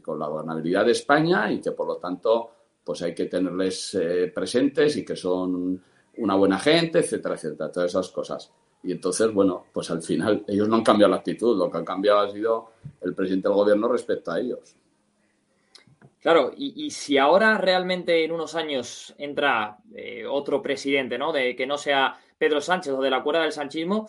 con 0.03 0.19
la 0.19 0.27
gobernabilidad 0.27 0.85
de 0.85 0.91
España 0.91 1.51
y 1.51 1.59
que, 1.59 1.71
por 1.71 1.87
lo 1.87 1.97
tanto, 1.97 2.51
pues 2.83 3.01
hay 3.01 3.13
que 3.13 3.25
tenerles 3.25 3.95
eh, 3.95 4.31
presentes 4.33 4.97
y 4.97 5.05
que 5.05 5.15
son 5.15 5.81
una 6.17 6.35
buena 6.35 6.59
gente, 6.59 6.99
etcétera, 6.99 7.35
etcétera, 7.35 7.71
todas 7.71 7.91
esas 7.91 8.09
cosas. 8.09 8.51
Y 8.83 8.91
entonces, 8.91 9.31
bueno, 9.31 9.65
pues 9.71 9.91
al 9.91 10.01
final 10.01 10.43
ellos 10.47 10.67
no 10.67 10.77
han 10.77 10.83
cambiado 10.83 11.11
la 11.11 11.17
actitud, 11.17 11.57
lo 11.57 11.69
que 11.69 11.77
han 11.77 11.85
cambiado 11.85 12.19
ha 12.19 12.31
sido 12.31 12.71
el 13.01 13.13
presidente 13.13 13.47
del 13.47 13.55
gobierno 13.55 13.87
respecto 13.87 14.31
a 14.31 14.39
ellos. 14.39 14.75
Claro, 16.19 16.51
y, 16.55 16.89
si 16.91 17.17
ahora 17.17 17.57
realmente 17.57 18.23
en 18.23 18.31
unos 18.31 18.53
años 18.53 19.13
entra 19.17 19.77
eh, 19.95 20.23
otro 20.27 20.61
presidente, 20.61 21.17
¿no? 21.17 21.33
De 21.33 21.55
que 21.55 21.65
no 21.65 21.79
sea 21.79 22.15
Pedro 22.37 22.61
Sánchez 22.61 22.93
o 22.93 23.01
de 23.01 23.09
la 23.09 23.23
cuerda 23.23 23.41
del 23.41 23.51
sanchismo, 23.51 24.07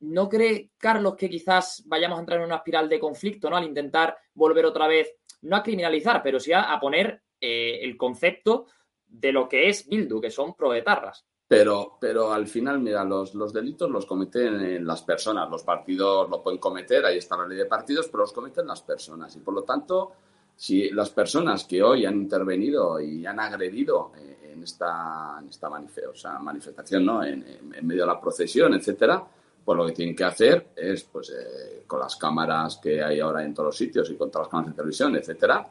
¿no 0.00 0.28
cree 0.28 0.70
Carlos 0.78 1.16
que 1.16 1.28
quizás 1.28 1.82
vayamos 1.86 2.18
a 2.18 2.20
entrar 2.20 2.38
en 2.38 2.46
una 2.46 2.56
espiral 2.56 2.88
de 2.88 3.00
conflicto, 3.00 3.50
¿no? 3.50 3.56
Al 3.56 3.64
intentar 3.64 4.16
volver 4.34 4.64
otra 4.64 4.86
vez, 4.86 5.12
no 5.42 5.56
a 5.56 5.62
criminalizar, 5.64 6.22
pero 6.22 6.38
sí 6.38 6.52
a 6.52 6.78
poner 6.80 7.23
eh, 7.44 7.84
el 7.84 7.96
concepto 7.96 8.66
de 9.06 9.32
lo 9.32 9.48
que 9.48 9.68
es 9.68 9.88
Bildu, 9.88 10.20
que 10.20 10.30
son 10.30 10.54
proetarras. 10.54 11.24
Pero, 11.46 11.98
pero 12.00 12.32
al 12.32 12.46
final, 12.46 12.80
mira, 12.80 13.04
los, 13.04 13.34
los 13.34 13.52
delitos 13.52 13.90
los 13.90 14.06
cometen 14.06 14.86
las 14.86 15.02
personas. 15.02 15.50
Los 15.50 15.62
partidos 15.62 16.28
lo 16.30 16.42
pueden 16.42 16.58
cometer, 16.58 17.04
ahí 17.04 17.18
está 17.18 17.36
la 17.36 17.46
ley 17.46 17.58
de 17.58 17.66
partidos, 17.66 18.08
pero 18.08 18.22
los 18.22 18.32
cometen 18.32 18.66
las 18.66 18.80
personas. 18.82 19.36
Y 19.36 19.40
por 19.40 19.54
lo 19.54 19.62
tanto, 19.62 20.12
si 20.56 20.90
las 20.90 21.10
personas 21.10 21.64
que 21.64 21.82
hoy 21.82 22.06
han 22.06 22.14
intervenido 22.14 23.00
y 23.00 23.26
han 23.26 23.40
agredido 23.40 24.12
eh, 24.16 24.52
en 24.52 24.62
esta, 24.62 25.42
esta 25.48 25.68
manifestación, 25.68 27.04
¿no? 27.04 27.22
En, 27.22 27.44
medio 27.82 28.02
de 28.02 28.06
la 28.06 28.20
procesión, 28.20 28.74
etcétera, 28.74 29.22
pues 29.64 29.76
lo 29.76 29.86
que 29.86 29.92
tienen 29.92 30.16
que 30.16 30.24
hacer 30.24 30.68
es, 30.76 31.04
pues, 31.04 31.30
eh, 31.30 31.84
con 31.86 32.00
las 32.00 32.16
cámaras 32.16 32.78
que 32.82 33.02
hay 33.02 33.20
ahora 33.20 33.44
en 33.44 33.52
todos 33.52 33.68
los 33.68 33.76
sitios 33.76 34.10
y 34.10 34.16
con 34.16 34.30
todas 34.30 34.46
las 34.46 34.50
cámaras 34.50 34.72
de 34.72 34.76
televisión, 34.76 35.16
etcétera, 35.16 35.66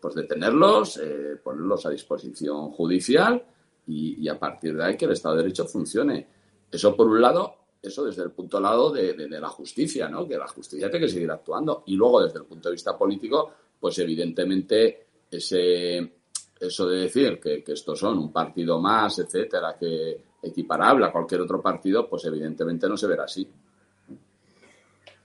pues 0.00 0.14
detenerlos, 0.14 0.98
eh, 0.98 1.36
ponerlos 1.42 1.84
a 1.86 1.90
disposición 1.90 2.70
judicial 2.70 3.42
y, 3.86 4.28
a 4.28 4.38
partir 4.38 4.76
de 4.76 4.84
ahí 4.84 4.96
que 4.96 5.06
el 5.06 5.12
Estado 5.12 5.36
de 5.36 5.42
Derecho 5.42 5.66
funcione. 5.66 6.26
Eso 6.70 6.94
por 6.94 7.06
un 7.06 7.20
lado, 7.20 7.54
eso 7.80 8.04
desde 8.04 8.22
el 8.22 8.30
punto 8.32 8.60
lado 8.60 8.90
de, 8.90 9.28
la 9.28 9.48
justicia, 9.48 10.08
¿no? 10.08 10.26
Que 10.26 10.36
la 10.36 10.48
justicia 10.48 10.90
tiene 10.90 11.06
que 11.06 11.12
seguir 11.12 11.30
actuando. 11.30 11.84
Y 11.86 11.96
luego 11.96 12.22
desde 12.22 12.40
el 12.40 12.44
punto 12.44 12.68
de 12.68 12.74
vista 12.74 12.96
político, 12.96 13.50
pues 13.80 13.98
evidentemente 13.98 15.06
ese, 15.30 16.12
eso 16.60 16.88
de 16.88 17.00
decir 17.00 17.40
que, 17.40 17.64
que 17.64 17.72
estos 17.72 17.98
son 17.98 18.18
un 18.18 18.32
partido 18.32 18.78
más, 18.80 19.18
etcétera, 19.18 19.76
que 19.78 20.22
equiparable 20.42 21.06
a 21.06 21.12
cualquier 21.12 21.40
otro 21.40 21.60
partido, 21.60 22.08
pues 22.08 22.24
evidentemente 22.26 22.88
no 22.88 22.96
se 22.96 23.06
verá 23.06 23.24
así. 23.24 23.48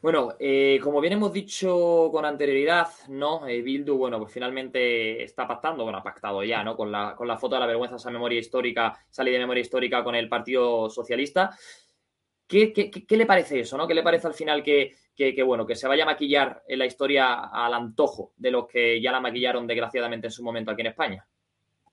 Bueno, 0.04 0.36
eh, 0.38 0.82
como 0.84 1.00
bien 1.00 1.14
hemos 1.14 1.32
dicho 1.32 2.10
con 2.12 2.26
anterioridad, 2.26 2.90
¿no? 3.08 3.48
Eh, 3.48 3.62
Bildu, 3.62 3.96
bueno, 3.96 4.20
pues 4.20 4.34
finalmente 4.34 5.24
está 5.24 5.48
pactando, 5.48 5.86
bueno, 5.86 6.00
ha 6.00 6.04
pactado 6.04 6.44
ya, 6.44 6.62
¿no? 6.62 6.76
Con 6.76 6.92
la, 6.92 7.16
con 7.16 7.26
la 7.26 7.38
foto 7.38 7.56
de 7.56 7.62
la 7.62 7.68
vergüenza, 7.68 7.96
esa 7.96 8.12
memoria 8.12 8.38
histórica, 8.38 9.00
esa 9.10 9.24
de 9.24 9.40
memoria 9.40 9.62
histórica 9.62 10.04
con 10.04 10.14
el 10.14 10.28
Partido 10.28 10.90
Socialista. 10.90 11.58
¿Qué, 12.46 12.74
qué, 12.74 13.16
le 13.16 13.26
parece 13.26 13.62
eso, 13.62 13.78
no? 13.78 13.88
¿Qué 13.88 13.94
le 13.94 14.04
parece 14.04 14.28
al 14.28 14.34
final 14.34 14.62
que, 14.62 14.94
que, 15.16 15.42
bueno, 15.42 15.66
que 15.66 15.78
se 15.78 15.88
vaya 15.88 16.04
a 16.04 16.08
maquillar 16.08 16.64
en 16.68 16.80
la 16.80 16.86
historia 16.86 17.36
al 17.46 17.74
antojo 17.74 18.34
de 18.36 18.52
los 18.52 18.68
que 18.68 19.02
ya 19.02 19.14
la 19.14 19.22
maquillaron 19.22 19.66
desgraciadamente 19.66 20.28
en 20.28 20.32
su 20.32 20.44
momento 20.44 20.72
aquí 20.72 20.82
en 20.82 20.88
España? 20.88 21.26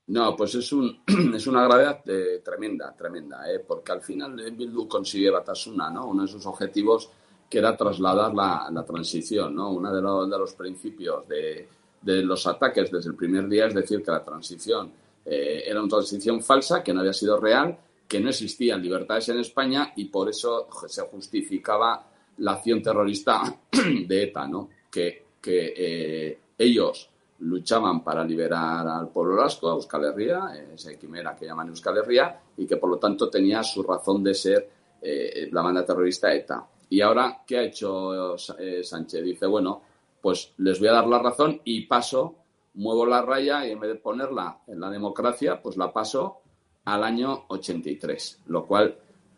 No, 0.07 0.35
pues 0.35 0.53
es, 0.55 0.69
un, 0.73 1.01
es 1.33 1.47
una 1.47 1.63
gravedad 1.63 2.01
eh, 2.09 2.41
tremenda, 2.43 2.93
tremenda, 2.93 3.49
¿eh? 3.49 3.59
porque 3.59 3.93
al 3.93 4.01
final 4.01 4.51
Bildu 4.51 4.85
consigue 4.85 5.29
Batasuna, 5.29 5.89
¿no? 5.89 6.07
Uno 6.07 6.23
de 6.23 6.27
sus 6.27 6.45
objetivos 6.45 7.09
que 7.51 7.57
era 7.57 7.75
trasladar 7.75 8.33
la, 8.33 8.69
la 8.71 8.85
transición, 8.85 9.53
¿no? 9.53 9.71
Uno 9.71 9.93
de, 9.93 10.01
los, 10.01 10.29
de 10.31 10.37
los 10.37 10.53
principios 10.53 11.27
de, 11.27 11.67
de, 12.01 12.23
los 12.23 12.47
ataques 12.47 12.89
desde 12.89 13.09
el 13.09 13.15
primer 13.17 13.49
día 13.49 13.65
es 13.65 13.73
decir 13.73 14.01
que 14.01 14.09
la 14.09 14.23
transición 14.23 14.89
eh, 15.25 15.63
era 15.67 15.81
una 15.81 15.89
transición 15.89 16.41
falsa, 16.41 16.81
que 16.81 16.93
no 16.93 17.01
había 17.01 17.11
sido 17.11 17.37
real, 17.37 17.77
que 18.07 18.21
no 18.21 18.29
existían 18.29 18.81
libertades 18.81 19.27
en 19.27 19.39
España 19.39 19.91
y 19.97 20.05
por 20.05 20.29
eso 20.29 20.69
se 20.87 21.01
justificaba 21.01 22.07
la 22.37 22.53
acción 22.53 22.81
terrorista 22.81 23.41
de 24.07 24.23
ETA, 24.23 24.47
¿no? 24.47 24.69
Que, 24.89 25.25
que 25.41 25.73
eh, 25.75 26.39
ellos 26.57 27.09
luchaban 27.39 28.01
para 28.01 28.23
liberar 28.23 28.87
al 28.87 29.09
pueblo 29.09 29.35
vasco, 29.35 29.69
a 29.69 29.73
Euskal 29.73 30.05
Herria, 30.05 30.67
esa 30.73 30.93
quimera 30.95 31.35
que 31.35 31.47
llaman 31.47 31.67
Euskal 31.67 31.97
Herria, 31.97 32.39
y 32.55 32.65
que 32.65 32.77
por 32.77 32.91
lo 32.91 32.97
tanto 32.97 33.29
tenía 33.29 33.61
su 33.61 33.83
razón 33.83 34.23
de 34.23 34.33
ser 34.33 34.69
eh, 35.01 35.49
la 35.51 35.61
banda 35.61 35.85
terrorista 35.85 36.33
ETA. 36.33 36.65
Y 36.91 36.99
ahora, 36.99 37.41
¿qué 37.47 37.57
ha 37.57 37.63
hecho 37.63 38.35
eh, 38.59 38.83
Sánchez? 38.83 39.23
Dice, 39.23 39.45
bueno, 39.45 39.81
pues 40.19 40.53
les 40.57 40.77
voy 40.77 40.89
a 40.89 40.93
dar 40.93 41.07
la 41.07 41.19
razón 41.19 41.61
y 41.63 41.85
paso, 41.85 42.35
muevo 42.73 43.05
la 43.05 43.21
raya 43.21 43.65
y 43.65 43.71
en 43.71 43.79
vez 43.79 43.91
de 43.91 43.95
ponerla 43.95 44.59
en 44.67 44.77
la 44.81 44.89
democracia, 44.89 45.61
pues 45.61 45.77
la 45.77 45.93
paso 45.93 46.41
al 46.83 47.05
año 47.05 47.45
83, 47.47 48.41
lo 48.47 48.67
cual, 48.67 48.93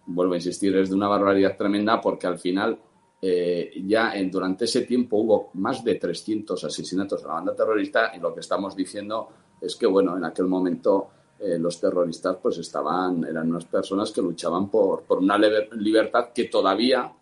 vuelvo 0.08 0.34
a 0.34 0.38
insistir, 0.38 0.76
es 0.78 0.90
de 0.90 0.96
una 0.96 1.08
barbaridad 1.08 1.56
tremenda 1.56 2.02
porque 2.02 2.26
al 2.26 2.40
final 2.40 2.80
eh, 3.22 3.72
ya 3.86 4.16
en, 4.16 4.32
durante 4.32 4.66
ese 4.66 4.82
tiempo 4.82 5.18
hubo 5.18 5.52
más 5.54 5.84
de 5.84 5.94
300 5.94 6.64
asesinatos 6.64 7.22
de 7.22 7.28
la 7.28 7.36
banda 7.36 7.56
terrorista 7.56 8.14
y 8.16 8.20
lo 8.20 8.34
que 8.34 8.40
estamos 8.40 8.76
diciendo 8.76 9.30
es 9.62 9.76
que, 9.76 9.86
bueno, 9.86 10.18
en 10.18 10.26
aquel 10.26 10.48
momento 10.48 11.08
eh, 11.40 11.60
los 11.60 11.80
terroristas 11.80 12.36
pues 12.42 12.58
estaban, 12.58 13.24
eran 13.26 13.52
unas 13.52 13.66
personas 13.66 14.12
que 14.12 14.24
luchaban 14.24 14.72
por, 14.72 15.04
por 15.04 15.20
una 15.20 15.38
libertad 15.38 16.30
que 16.34 16.46
todavía 16.46 17.14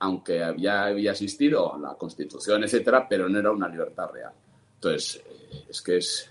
aunque 0.00 0.42
había, 0.42 0.84
había 0.84 1.12
existido 1.12 1.76
la 1.80 1.94
Constitución, 1.94 2.62
etcétera, 2.64 3.06
pero 3.08 3.28
no 3.28 3.38
era 3.38 3.50
una 3.50 3.68
libertad 3.68 4.10
real. 4.12 4.32
Entonces, 4.74 5.22
eh, 5.26 5.64
es 5.68 5.82
que 5.82 5.96
es. 5.96 6.30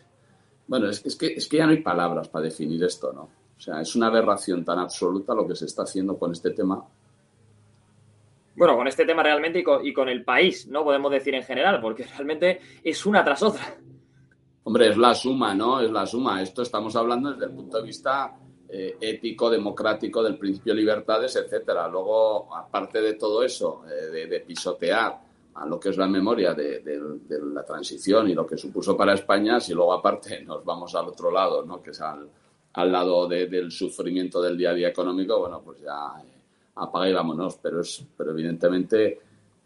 Bueno, 0.68 0.90
es, 0.90 1.16
que, 1.16 1.28
es 1.28 1.48
que 1.48 1.58
ya 1.58 1.66
no 1.66 1.72
hay 1.72 1.82
palabras 1.82 2.28
para 2.28 2.46
definir 2.46 2.84
esto, 2.84 3.12
¿no? 3.14 3.22
O 3.58 3.60
sea, 3.60 3.82
es 3.82 3.96
una 3.96 4.08
aberración 4.08 4.64
tan 4.64 4.80
absoluta 4.80 5.34
lo 5.34 5.48
que 5.48 5.56
se 5.56 5.66
está 5.66 5.84
haciendo 5.84 6.18
con 6.18 6.32
este 6.32 6.52
tema. 6.52 6.84
Bueno, 8.56 8.76
con 8.76 8.88
este 8.88 9.06
tema 9.06 9.24
realmente 9.24 9.60
y 9.60 9.64
con, 9.64 9.86
y 9.86 9.94
con 9.94 10.10
el 10.10 10.24
país, 10.24 10.68
¿no? 10.68 10.84
Podemos 10.84 11.12
decir 11.12 11.36
en 11.36 11.44
general, 11.44 11.80
porque 11.82 12.04
realmente 12.06 12.60
es 12.84 13.06
una 13.06 13.24
tras 13.24 13.44
otra. 13.44 13.76
Hombre, 14.64 14.90
es 14.90 14.98
la 14.98 15.16
suma, 15.16 15.54
¿no? 15.54 15.80
Es 15.80 15.92
la 15.92 16.06
suma. 16.06 16.42
Esto 16.42 16.62
estamos 16.62 16.96
hablando 16.96 17.32
desde 17.32 17.46
el 17.46 17.52
punto 17.52 17.78
de 17.78 17.84
vista 17.84 18.38
eh, 18.70 18.98
ético, 19.00 19.50
democrático, 19.50 20.22
del 20.22 20.38
principio 20.38 20.74
de 20.74 20.82
libertades, 20.82 21.38
etcétera. 21.38 21.88
Luego, 21.88 22.54
aparte 22.54 23.02
de 23.02 23.14
todo 23.14 23.42
eso, 23.42 23.84
eh, 23.90 24.28
de, 24.28 24.40
pisotear 24.42 25.18
a 25.56 25.66
lo 25.66 25.80
que 25.80 25.90
es 25.90 25.98
la 25.98 26.08
memoria 26.08 26.54
de, 26.54 26.82
la 27.54 27.64
transición 27.64 28.30
y 28.30 28.34
lo 28.34 28.46
que 28.46 28.58
supuso 28.58 28.98
para 28.98 29.14
España, 29.14 29.62
si 29.62 29.74
luego 29.74 29.94
aparte 29.94 30.42
nos 30.46 30.66
vamos 30.66 30.94
al 30.96 31.08
otro 31.08 31.32
lado, 31.32 31.64
¿no? 31.64 31.82
que 31.82 31.92
es 31.92 32.02
al, 32.02 32.30
lado 32.92 33.26
del 33.28 33.72
sufrimiento 33.72 34.42
del 34.42 34.58
día 34.58 34.72
a 34.72 34.74
día 34.74 34.90
económico, 34.90 35.40
bueno, 35.40 35.62
pues 35.64 35.80
ya 35.80 36.22
eh, 36.22 36.42
apaga 36.76 37.10
y 37.10 37.14
vámonos. 37.14 37.58
Pero, 37.62 37.80
es, 37.80 38.04
pero 38.18 38.32
evidentemente 38.32 39.22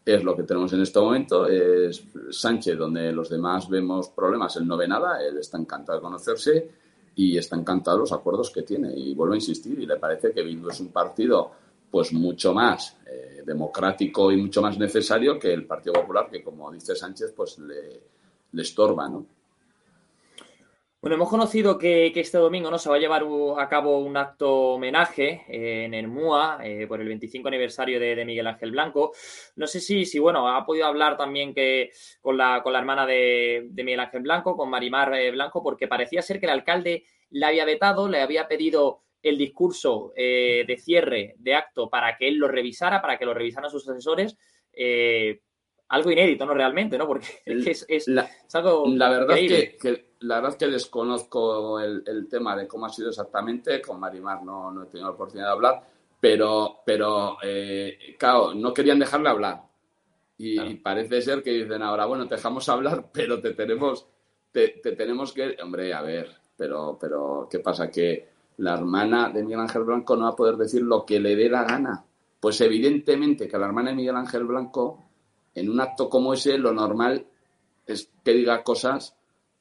es 0.05 0.23
lo 0.23 0.35
que 0.35 0.43
tenemos 0.43 0.71
en 0.73 0.81
este 0.81 0.99
momento. 0.99 1.47
Es 1.47 2.03
Sánchez, 2.29 2.77
donde 2.77 3.11
los 3.11 3.29
demás 3.29 3.67
vemos 3.67 4.09
problemas, 4.09 4.55
él 4.57 4.67
no 4.67 4.77
ve 4.77 4.87
nada, 4.87 5.25
él 5.25 5.39
está 5.39 5.57
encantado 5.57 5.97
de 5.97 6.03
conocerse 6.03 6.81
y 7.15 7.37
está 7.37 7.55
encantado 7.55 7.97
de 7.97 8.01
los 8.01 8.11
acuerdos 8.13 8.51
que 8.51 8.63
tiene. 8.63 8.93
Y 8.95 9.13
vuelvo 9.13 9.33
a 9.33 9.37
insistir, 9.37 9.79
y 9.79 9.85
le 9.85 9.97
parece 9.97 10.31
que 10.31 10.43
Bildu 10.43 10.69
es 10.69 10.79
un 10.79 10.89
partido 10.89 11.51
pues 11.89 12.13
mucho 12.13 12.53
más 12.53 12.97
eh, 13.05 13.43
democrático 13.45 14.31
y 14.31 14.37
mucho 14.37 14.61
más 14.61 14.77
necesario 14.77 15.37
que 15.37 15.53
el 15.53 15.65
Partido 15.65 15.93
Popular, 15.93 16.29
que 16.31 16.41
como 16.41 16.71
dice 16.71 16.95
Sánchez, 16.95 17.33
pues 17.35 17.59
le, 17.59 18.01
le 18.53 18.61
estorba, 18.61 19.09
¿no? 19.09 19.25
Bueno, 21.01 21.15
hemos 21.15 21.29
conocido 21.29 21.79
que, 21.79 22.13
este 22.15 22.37
domingo 22.37 22.69
¿no? 22.69 22.77
se 22.77 22.87
va 22.87 22.97
a 22.97 22.99
llevar 22.99 23.23
a 23.57 23.67
cabo 23.67 23.97
un 23.97 24.15
acto 24.17 24.73
homenaje 24.73 25.45
eh, 25.47 25.85
en 25.85 25.95
el 25.95 26.07
MUA 26.07 26.59
eh, 26.63 26.85
por 26.85 27.01
el 27.01 27.07
25 27.07 27.47
aniversario 27.47 27.99
de, 27.99 28.23
Miguel 28.23 28.45
Ángel 28.45 28.69
Blanco. 28.69 29.11
No 29.55 29.65
sé 29.65 29.79
si, 29.79 30.19
bueno, 30.19 30.47
ha 30.47 30.63
podido 30.63 30.85
hablar 30.85 31.17
también 31.17 31.55
que 31.55 31.89
con 32.21 32.37
la, 32.37 32.61
con 32.61 32.73
la 32.73 32.79
hermana 32.79 33.07
de, 33.07 33.67
Miguel 33.73 33.99
Ángel 33.99 34.21
Blanco, 34.21 34.55
con 34.55 34.69
Marimar 34.69 35.15
eh, 35.15 35.31
Blanco, 35.31 35.63
porque 35.63 35.87
parecía 35.87 36.21
ser 36.21 36.39
que 36.39 36.45
el 36.45 36.51
alcalde 36.51 37.05
le 37.31 37.47
había 37.47 37.65
vetado, 37.65 38.07
le 38.07 38.21
había 38.21 38.47
pedido 38.47 39.01
el 39.23 39.39
discurso 39.39 40.13
de 40.15 40.77
cierre 40.79 41.33
de 41.37 41.55
acto 41.55 41.89
para 41.89 42.15
que 42.17 42.27
él 42.27 42.37
lo 42.37 42.47
revisara, 42.47 43.01
para 43.01 43.17
que 43.17 43.25
lo 43.25 43.33
revisaran 43.33 43.71
sus 43.71 43.87
asesores 43.89 44.37
algo 45.91 46.09
inédito, 46.09 46.45
¿no? 46.45 46.53
Realmente, 46.53 46.97
¿no? 46.97 47.05
Porque 47.05 47.27
es, 47.45 47.85
es, 47.87 48.07
la, 48.07 48.29
algo 48.53 48.85
la 48.87 49.09
verdad 49.09 49.35
que, 49.35 50.15
la 50.21 50.35
verdad 50.35 50.51
es 50.51 50.57
que 50.57 50.67
desconozco 50.67 51.79
el, 51.81 52.27
tema 52.29 52.55
de 52.55 52.65
cómo 52.65 52.85
ha 52.85 52.89
sido 52.89 53.09
exactamente. 53.09 53.81
Con 53.81 53.99
Marimar 53.99 54.41
no, 54.43 54.71
no 54.71 54.83
he 54.83 54.85
tenido 54.85 55.09
la 55.09 55.15
oportunidad 55.15 55.47
de 55.47 55.51
hablar, 55.51 55.83
pero, 56.19 56.77
pero 56.85 57.37
eh, 57.43 58.15
claro, 58.17 58.53
no 58.53 58.73
querían 58.73 58.99
dejarle 58.99 59.29
hablar. 59.29 59.63
Y, 60.37 60.75
parece 60.75 61.21
ser 61.21 61.43
que 61.43 61.51
dicen 61.51 61.83
ahora, 61.83 62.05
bueno, 62.05 62.25
te 62.25 62.35
dejamos 62.35 62.67
hablar, 62.69 63.09
pero 63.13 63.41
te 63.41 63.51
tenemos, 63.51 64.07
te, 64.51 64.69
tenemos 64.69 65.33
que. 65.33 65.57
Hombre, 65.61 65.93
a 65.93 66.01
ver, 66.01 66.31
pero, 66.55 66.97
pero, 66.99 67.49
¿qué 67.51 67.59
pasa? 67.59 67.91
Que 67.91 68.29
la 68.57 68.75
hermana 68.75 69.29
de 69.29 69.43
Miguel 69.43 69.59
Ángel 69.59 69.83
Blanco 69.83 70.15
no 70.15 70.23
va 70.23 70.29
a 70.29 70.35
poder 70.37 70.55
decir 70.55 70.83
lo 70.83 71.05
que 71.05 71.19
le 71.19 71.35
dé 71.35 71.49
la 71.49 71.65
gana. 71.65 72.05
Pues 72.39 72.61
evidentemente 72.61 73.47
que 73.47 73.57
la 73.57 73.65
hermana 73.65 73.89
de 73.89 73.97
Miguel 73.97 74.15
Ángel 74.15 74.45
Blanco 74.45 75.10
en 75.55 75.69
un 75.69 75.81
acto 75.81 76.09
como 76.09 76.33
ese 76.33 76.57
lo 76.57 76.73
normal 76.73 77.25
es 77.85 78.09
que 78.23 78.33
diga 78.33 78.63
cosas 78.63 79.15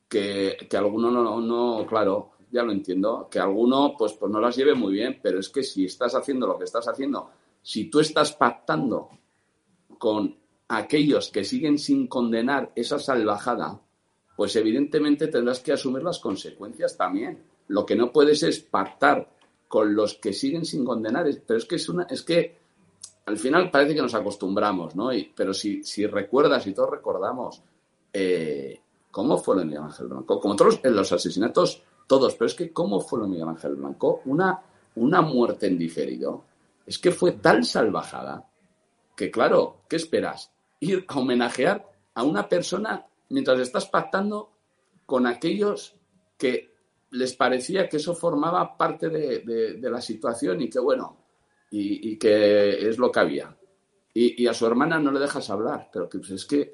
que, 0.08 0.56
que 0.68 0.76
alguno 0.76 1.10
no, 1.10 1.40
no, 1.40 1.86
claro, 1.86 2.32
ya 2.50 2.62
lo 2.62 2.72
entiendo, 2.72 3.28
que 3.30 3.38
alguno 3.38 3.94
pues, 3.96 4.14
pues 4.14 4.30
no 4.30 4.40
las 4.40 4.56
lleve 4.56 4.74
muy 4.74 4.92
bien, 4.92 5.20
pero 5.22 5.38
es 5.38 5.48
que 5.48 5.62
si 5.62 5.84
estás 5.84 6.14
haciendo 6.14 6.46
lo 6.46 6.58
que 6.58 6.64
estás 6.64 6.88
haciendo, 6.88 7.30
si 7.62 7.90
tú 7.90 8.00
estás 8.00 8.32
pactando 8.32 9.10
con 9.98 10.36
aquellos 10.68 11.30
que 11.30 11.44
siguen 11.44 11.78
sin 11.78 12.06
condenar 12.06 12.72
esa 12.74 12.98
salvajada, 12.98 13.80
pues 14.36 14.56
evidentemente 14.56 15.28
tendrás 15.28 15.60
que 15.60 15.72
asumir 15.72 16.02
las 16.02 16.18
consecuencias 16.18 16.96
también. 16.96 17.44
Lo 17.68 17.84
que 17.84 17.96
no 17.96 18.10
puedes 18.10 18.42
es 18.42 18.60
pactar 18.60 19.30
con 19.68 19.94
los 19.94 20.14
que 20.14 20.32
siguen 20.32 20.64
sin 20.64 20.84
condenar, 20.84 21.28
pero 21.46 21.58
es 21.58 21.66
que 21.66 21.76
es 21.76 21.88
una, 21.88 22.04
es 22.04 22.22
que 22.22 22.59
al 23.30 23.38
final 23.38 23.70
parece 23.70 23.94
que 23.94 24.02
nos 24.02 24.14
acostumbramos, 24.14 24.96
¿no? 24.96 25.10
pero 25.36 25.54
si, 25.54 25.84
si 25.84 26.04
recuerdas 26.04 26.66
y 26.66 26.74
todos 26.74 26.90
recordamos 26.90 27.62
eh, 28.12 28.80
cómo 29.08 29.38
fue 29.38 29.54
lo 29.54 29.60
de 29.60 29.66
Miguel 29.66 29.84
Ángel 29.84 30.08
Blanco, 30.08 30.40
como 30.40 30.56
todos 30.56 30.80
en 30.82 30.96
los 30.96 31.12
asesinatos, 31.12 31.80
todos, 32.08 32.34
pero 32.34 32.46
es 32.46 32.54
que 32.54 32.72
cómo 32.72 33.00
fue 33.00 33.20
lo 33.20 33.26
de 33.26 33.30
Miguel 33.30 33.48
Ángel 33.48 33.76
Blanco, 33.76 34.22
una, 34.24 34.60
una 34.96 35.22
muerte 35.22 35.68
en 35.68 35.78
diferido, 35.78 36.42
es 36.84 36.98
que 36.98 37.12
fue 37.12 37.32
tal 37.32 37.64
salvajada 37.64 38.48
que, 39.14 39.30
claro, 39.30 39.82
¿qué 39.88 39.94
esperas? 39.94 40.50
Ir 40.80 41.04
a 41.06 41.18
homenajear 41.18 41.88
a 42.14 42.24
una 42.24 42.48
persona 42.48 43.06
mientras 43.28 43.60
estás 43.60 43.86
pactando 43.86 44.50
con 45.06 45.28
aquellos 45.28 45.94
que 46.36 46.74
les 47.10 47.34
parecía 47.34 47.88
que 47.88 47.98
eso 47.98 48.14
formaba 48.16 48.76
parte 48.76 49.08
de 49.08 49.90
la 49.90 50.00
situación 50.00 50.62
y 50.62 50.68
que, 50.68 50.80
bueno, 50.80 51.19
y, 51.70 52.18
que 52.18 52.88
es 52.88 52.98
lo 52.98 53.12
que 53.12 53.20
había. 53.20 53.56
Y, 54.12 54.46
a 54.46 54.54
su 54.54 54.66
hermana 54.66 54.98
no 54.98 55.12
le 55.12 55.20
dejas 55.20 55.50
hablar, 55.50 55.88
pero 55.92 56.08
que, 56.08 56.18
pues, 56.18 56.30
es 56.30 56.44
que, 56.44 56.72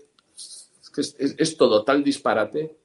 es, 1.38 1.56
todo 1.56 1.84
tal 1.84 2.02
disparate. 2.02 2.78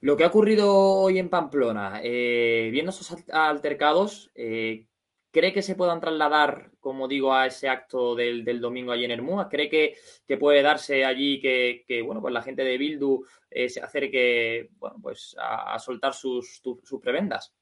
Lo 0.00 0.16
que 0.16 0.22
ha 0.22 0.28
ocurrido 0.28 0.72
hoy 0.72 1.18
en 1.18 1.28
Pamplona, 1.28 2.00
eh, 2.04 2.68
viendo 2.70 2.90
esos 2.90 3.16
altercados, 3.32 4.30
eh, 4.36 4.86
¿cree 5.32 5.52
que 5.52 5.62
se 5.62 5.74
puedan 5.74 6.00
trasladar, 6.00 6.70
como 6.78 7.08
digo, 7.08 7.34
a 7.34 7.46
ese 7.46 7.68
acto 7.68 8.14
del, 8.14 8.60
domingo 8.60 8.92
allí 8.92 9.06
en 9.06 9.10
Hermúa? 9.10 9.48
¿Cree 9.48 9.68
que, 9.68 9.96
puede 10.38 10.62
darse 10.62 11.04
allí 11.04 11.40
que, 11.40 12.02
bueno, 12.06 12.20
pues 12.20 12.32
la 12.32 12.42
gente 12.42 12.62
de 12.62 12.78
Bildu 12.78 13.24
eh, 13.50 13.68
se 13.68 13.80
acerque 13.80 14.70
bueno, 14.78 14.98
pues 15.02 15.34
a, 15.36 15.76
soltar 15.80 16.14
sus, 16.14 16.62
sus 16.84 17.00
prebendas? 17.00 17.52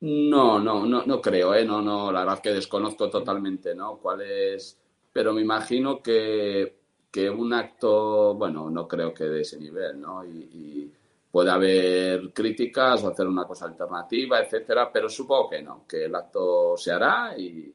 No, 0.00 0.60
no, 0.60 0.84
no, 0.84 1.04
no 1.06 1.20
creo, 1.22 1.54
¿eh? 1.54 1.64
No, 1.64 1.80
no, 1.80 2.12
la 2.12 2.20
verdad 2.20 2.40
que 2.42 2.52
desconozco 2.52 3.08
totalmente, 3.08 3.74
¿no? 3.74 3.96
¿Cuál 3.96 4.20
es? 4.22 4.78
Pero 5.12 5.32
me 5.32 5.40
imagino 5.40 6.02
que, 6.02 6.80
que 7.10 7.30
un 7.30 7.52
acto, 7.54 8.34
bueno, 8.34 8.68
no 8.68 8.86
creo 8.86 9.14
que 9.14 9.24
de 9.24 9.40
ese 9.40 9.58
nivel, 9.58 10.00
¿no? 10.00 10.24
Y, 10.24 10.92
puede 11.30 11.50
haber 11.50 12.32
críticas 12.32 13.04
o 13.04 13.08
hacer 13.08 13.26
una 13.26 13.44
cosa 13.44 13.66
alternativa, 13.66 14.40
etcétera, 14.40 14.90
pero 14.90 15.06
supongo 15.10 15.50
que 15.50 15.60
no, 15.62 15.84
que 15.86 16.06
el 16.06 16.14
acto 16.14 16.78
se 16.78 16.92
hará 16.92 17.36
y, 17.36 17.74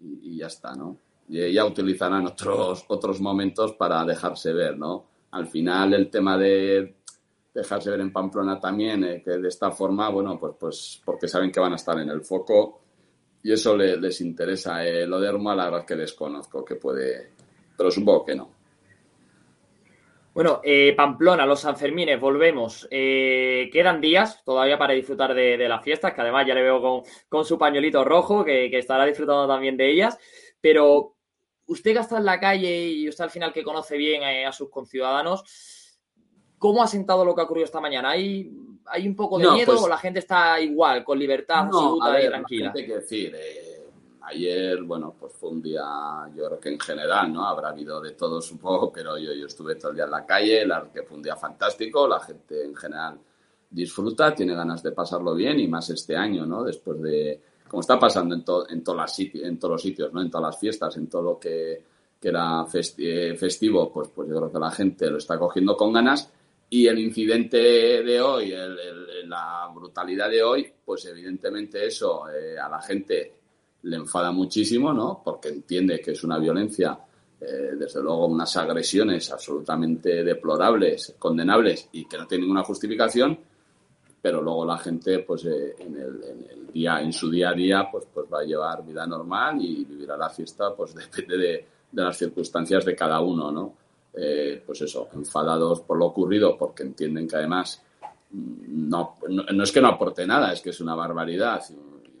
y, 0.00 0.38
ya 0.38 0.46
está, 0.46 0.74
¿no? 0.74 0.96
Y 1.28 1.52
ya 1.52 1.66
utilizarán 1.66 2.26
otros, 2.26 2.86
otros 2.88 3.20
momentos 3.20 3.74
para 3.74 4.02
dejarse 4.06 4.54
ver, 4.54 4.78
¿no? 4.78 5.04
Al 5.32 5.48
final 5.48 5.92
el 5.92 6.08
tema 6.08 6.38
de 6.38 6.94
dejarse 7.54 7.90
ver 7.90 8.00
en 8.00 8.12
Pamplona 8.12 8.58
también, 8.58 9.04
eh, 9.04 9.22
que 9.24 9.30
de 9.30 9.48
esta 9.48 9.70
forma, 9.70 10.10
bueno, 10.10 10.38
pues, 10.38 10.54
pues 10.58 11.02
porque 11.04 11.28
saben 11.28 11.52
que 11.52 11.60
van 11.60 11.72
a 11.72 11.76
estar 11.76 11.96
en 11.98 12.10
el 12.10 12.22
foco 12.22 12.80
y 13.42 13.52
eso 13.52 13.76
les 13.76 14.20
interesa. 14.20 14.84
Eh, 14.84 15.06
lo 15.06 15.20
de 15.20 15.28
Herma, 15.28 15.54
la 15.54 15.66
verdad 15.66 15.86
que 15.86 15.94
desconozco 15.94 16.64
que 16.64 16.74
puede, 16.74 17.30
pero 17.76 17.90
supongo 17.90 18.24
que 18.24 18.34
no. 18.34 18.50
Bueno, 20.34 20.60
eh, 20.64 20.94
Pamplona, 20.96 21.46
los 21.46 21.60
Sanfermines, 21.60 22.18
volvemos. 22.18 22.88
quedan 22.90 24.00
días 24.00 24.42
todavía 24.44 24.76
para 24.76 24.94
disfrutar 24.94 25.32
de, 25.32 25.68
las 25.68 25.84
fiestas, 25.84 26.12
que 26.12 26.22
además 26.22 26.44
ya 26.48 26.54
le 26.54 26.62
veo 26.62 27.04
con, 27.28 27.44
su 27.44 27.56
pañuelito 27.56 28.02
rojo, 28.04 28.44
que, 28.44 28.66
estará 28.76 29.04
disfrutando 29.04 29.46
también 29.46 29.76
de 29.76 29.92
ellas. 29.92 30.18
Pero 30.60 31.14
usted 31.66 31.92
que 31.92 32.00
está 32.00 32.18
en 32.18 32.24
la 32.24 32.40
calle 32.40 32.88
y 32.88 33.08
usted 33.08 33.22
al 33.22 33.30
final 33.30 33.52
que 33.52 33.62
conoce 33.62 33.96
bien 33.96 34.24
a 34.24 34.50
sus 34.50 34.70
conciudadanos, 34.70 35.44
¿Cómo 36.64 36.82
ha 36.82 36.86
sentado 36.86 37.26
lo 37.26 37.34
que 37.34 37.42
ha 37.42 37.44
ocurrido 37.44 37.66
esta 37.66 37.78
mañana? 37.78 38.12
¿Hay, 38.12 38.50
hay 38.86 39.06
un 39.06 39.14
poco 39.14 39.36
de 39.38 39.50
miedo 39.50 39.72
pues 39.72 39.82
o 39.82 39.86
la 39.86 39.98
gente 39.98 40.20
está 40.20 40.58
igual, 40.58 41.04
con 41.04 41.18
libertad 41.18 41.66
absoluta 41.66 42.22
y 42.22 42.26
tranquila? 42.26 42.72
Hay 42.74 42.86
que 42.86 42.94
decir, 42.94 43.34
eh, 43.36 43.86
ayer, 44.22 44.82
bueno, 44.82 45.14
pues 45.20 45.34
fue 45.34 45.50
un 45.50 45.60
día, 45.60 45.82
yo 46.34 46.46
creo 46.46 46.58
que 46.58 46.70
en 46.70 46.80
general, 46.80 47.30
¿no? 47.30 47.46
Habrá 47.46 47.68
habido 47.68 48.00
de 48.00 48.12
todo, 48.12 48.40
supongo, 48.40 48.90
pero 48.90 49.18
yo, 49.18 49.34
yo 49.34 49.44
estuve 49.44 49.74
todo 49.74 49.90
el 49.90 49.96
día 49.96 50.06
en 50.06 50.10
la 50.12 50.24
calle, 50.24 50.64
la, 50.64 50.90
que 50.90 51.02
fue 51.02 51.18
un 51.18 51.22
día 51.22 51.36
fantástico, 51.36 52.08
la 52.08 52.20
gente 52.20 52.64
en 52.64 52.74
general 52.74 53.18
disfruta, 53.68 54.34
tiene 54.34 54.54
ganas 54.54 54.82
de 54.82 54.92
pasarlo 54.92 55.34
bien 55.34 55.60
y 55.60 55.68
más 55.68 55.90
este 55.90 56.16
año, 56.16 56.46
¿no? 56.46 56.64
Después 56.64 56.98
de, 57.02 57.42
como 57.68 57.82
está 57.82 57.98
pasando 57.98 58.34
en, 58.34 58.40
en, 58.70 58.82
todas 58.82 59.18
las 59.18 59.18
en 59.18 59.58
todos 59.58 59.72
los 59.72 59.82
sitios, 59.82 60.10
¿no? 60.14 60.22
En 60.22 60.30
todas 60.30 60.46
las 60.46 60.58
fiestas, 60.58 60.96
en 60.96 61.08
todo 61.08 61.20
lo 61.20 61.38
que, 61.38 61.84
que 62.18 62.28
era 62.28 62.64
eh, 62.72 63.36
festivo, 63.36 63.92
pues, 63.92 64.08
pues 64.08 64.30
yo 64.30 64.36
creo 64.36 64.50
que 64.50 64.58
la 64.58 64.70
gente 64.70 65.10
lo 65.10 65.18
está 65.18 65.38
cogiendo 65.38 65.76
con 65.76 65.92
ganas 65.92 66.32
y 66.70 66.86
el 66.86 66.98
incidente 66.98 67.58
de 68.02 68.20
hoy, 68.20 68.52
la 69.26 69.70
brutalidad 69.74 70.28
de 70.30 70.42
hoy, 70.42 70.72
pues 70.84 71.04
evidentemente 71.06 71.86
eso 71.86 72.28
eh, 72.28 72.58
a 72.58 72.68
la 72.68 72.80
gente 72.80 73.34
le 73.82 73.96
enfada 73.96 74.32
muchísimo, 74.32 74.92
¿no? 74.92 75.20
Porque 75.24 75.48
entiende 75.48 76.00
que 76.00 76.12
es 76.12 76.24
una 76.24 76.38
violencia, 76.38 76.98
eh, 77.40 77.72
desde 77.78 78.02
luego 78.02 78.26
unas 78.26 78.56
agresiones 78.56 79.30
absolutamente 79.30 80.24
deplorables, 80.24 81.14
condenables 81.18 81.88
y 81.92 82.06
que 82.06 82.16
no 82.16 82.26
tienen 82.26 82.46
ninguna 82.46 82.64
justificación, 82.64 83.38
pero 84.20 84.40
luego 84.40 84.64
la 84.64 84.78
gente, 84.78 85.18
pues 85.20 85.44
eh, 85.44 85.74
en, 85.78 85.96
el, 85.96 86.72
día, 86.72 87.00
en 87.02 87.12
su 87.12 87.30
día 87.30 87.50
a 87.50 87.54
día, 87.54 87.88
pues, 87.92 88.06
pues 88.12 88.26
va 88.32 88.40
a 88.40 88.44
llevar 88.44 88.84
vida 88.84 89.06
normal 89.06 89.60
y 89.60 89.84
vivirá 89.84 90.16
la 90.16 90.30
fiesta, 90.30 90.74
pues 90.74 90.94
depende 91.12 91.36
de, 91.36 91.66
de 91.92 92.02
las 92.02 92.16
circunstancias 92.16 92.84
de 92.84 92.96
cada 92.96 93.20
uno, 93.20 93.52
¿no? 93.52 93.83
Eh, 94.16 94.62
pues 94.64 94.80
eso, 94.82 95.08
enfadados 95.12 95.80
por 95.80 95.98
lo 95.98 96.06
ocurrido, 96.06 96.56
porque 96.56 96.84
entienden 96.84 97.26
que 97.26 97.36
además 97.36 97.82
mm, 98.30 98.88
no, 98.88 99.16
no, 99.28 99.62
es 99.62 99.72
que 99.72 99.80
no 99.80 99.88
aporte 99.88 100.24
nada, 100.26 100.52
es 100.52 100.60
que 100.60 100.70
es 100.70 100.80
una 100.80 100.94
barbaridad, 100.94 101.62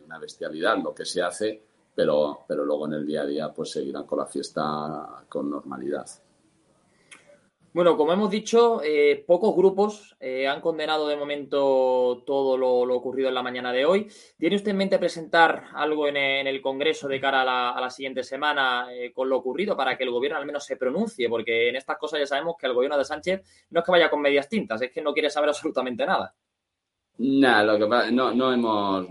una 0.04 0.18
bestialidad 0.18 0.82
lo 0.82 0.92
que 0.92 1.04
se 1.04 1.22
hace, 1.22 1.62
pero, 1.94 2.40
pero 2.48 2.64
luego 2.64 2.86
en 2.86 2.94
el 2.94 3.06
día 3.06 3.22
a 3.22 3.26
día 3.26 3.52
pues 3.52 3.70
seguirán 3.70 4.04
con 4.04 4.18
la 4.18 4.26
fiesta 4.26 5.24
con 5.28 5.48
normalidad. 5.48 6.06
Bueno, 7.74 7.96
como 7.96 8.12
hemos 8.12 8.30
dicho, 8.30 8.80
eh, 8.84 9.24
pocos 9.26 9.52
grupos 9.56 10.16
eh, 10.20 10.46
han 10.46 10.60
condenado 10.60 11.08
de 11.08 11.16
momento 11.16 12.22
todo 12.24 12.56
lo, 12.56 12.94
ocurrido 12.94 13.28
en 13.28 13.34
la 13.34 13.42
mañana 13.42 13.72
de 13.72 13.84
hoy. 13.84 14.06
¿Tiene 14.38 14.54
usted 14.54 14.70
en 14.70 14.76
mente 14.76 14.96
presentar 14.96 15.64
algo 15.74 16.06
en, 16.06 16.16
el 16.16 16.62
Congreso 16.62 17.08
de 17.08 17.20
cara 17.20 17.72
a 17.72 17.80
la, 17.80 17.90
siguiente 17.90 18.22
semana 18.22 18.86
eh, 18.94 19.12
con 19.12 19.28
lo 19.28 19.38
ocurrido 19.38 19.76
para 19.76 19.98
que 19.98 20.04
el 20.04 20.12
gobierno 20.12 20.38
al 20.38 20.46
menos 20.46 20.64
se 20.64 20.76
pronuncie? 20.76 21.28
Porque 21.28 21.68
en 21.68 21.74
estas 21.74 21.98
cosas 21.98 22.20
ya 22.20 22.26
sabemos 22.26 22.54
que 22.56 22.68
el 22.68 22.74
gobierno 22.74 22.96
de 22.96 23.04
Sánchez 23.04 23.42
no 23.70 23.80
es 23.80 23.84
que 23.84 23.90
vaya 23.90 24.08
con 24.08 24.22
medias 24.22 24.48
tintas, 24.48 24.80
es 24.80 24.92
que 24.92 25.02
no 25.02 25.12
quiere 25.12 25.28
saber 25.28 25.48
absolutamente 25.50 26.06
nada. 26.06 26.32
Nada, 27.18 27.64
lo 27.64 27.76
que 27.76 27.86
pasa, 27.88 28.08
no, 28.12 28.32
no 28.32 28.52
hemos. 28.52 29.08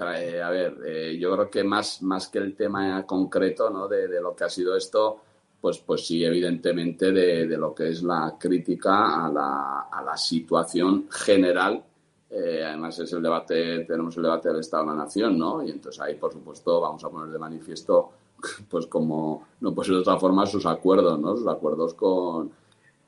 A 0.00 0.50
ver, 0.50 1.16
yo 1.16 1.32
creo 1.32 1.48
que 1.48 1.62
más, 1.62 2.02
más 2.02 2.28
que 2.28 2.38
el 2.38 2.56
tema 2.56 3.06
concreto 3.06 3.70
¿no? 3.70 3.86
de 3.86 4.20
lo 4.20 4.34
que 4.34 4.42
ha 4.42 4.48
sido 4.48 4.76
esto 4.76 5.22
pues, 5.60 5.78
pues 5.78 6.06
sí, 6.06 6.24
evidentemente, 6.24 7.10
de, 7.12 7.46
lo 7.56 7.74
que 7.74 7.88
es 7.88 8.02
la 8.02 8.36
crítica 8.38 9.26
a 9.26 9.28
la, 9.30 9.80
a 9.90 10.02
la 10.02 10.16
situación 10.16 11.08
general. 11.10 11.82
Eh, 12.30 12.62
además, 12.64 12.98
es 12.98 13.12
el 13.12 13.22
debate, 13.22 13.84
tenemos 13.84 14.16
el 14.16 14.22
debate 14.22 14.48
del 14.48 14.60
Estado 14.60 14.84
de 14.84 14.90
la 14.90 15.04
Nación, 15.04 15.38
¿no? 15.38 15.64
Y 15.64 15.70
entonces 15.70 16.00
ahí, 16.00 16.14
por 16.14 16.32
supuesto, 16.32 16.80
vamos 16.80 17.02
a 17.04 17.08
poner 17.10 17.30
de 17.30 17.38
manifiesto, 17.38 18.10
pues 18.70 18.86
como 18.86 19.46
no 19.60 19.74
puede 19.74 19.86
ser 19.86 19.96
de 19.96 20.02
otra 20.02 20.18
forma, 20.18 20.46
sus 20.46 20.66
acuerdos, 20.66 21.18
¿no? 21.18 21.36
Sus 21.36 21.48
acuerdos 21.48 21.94
con, 21.94 22.52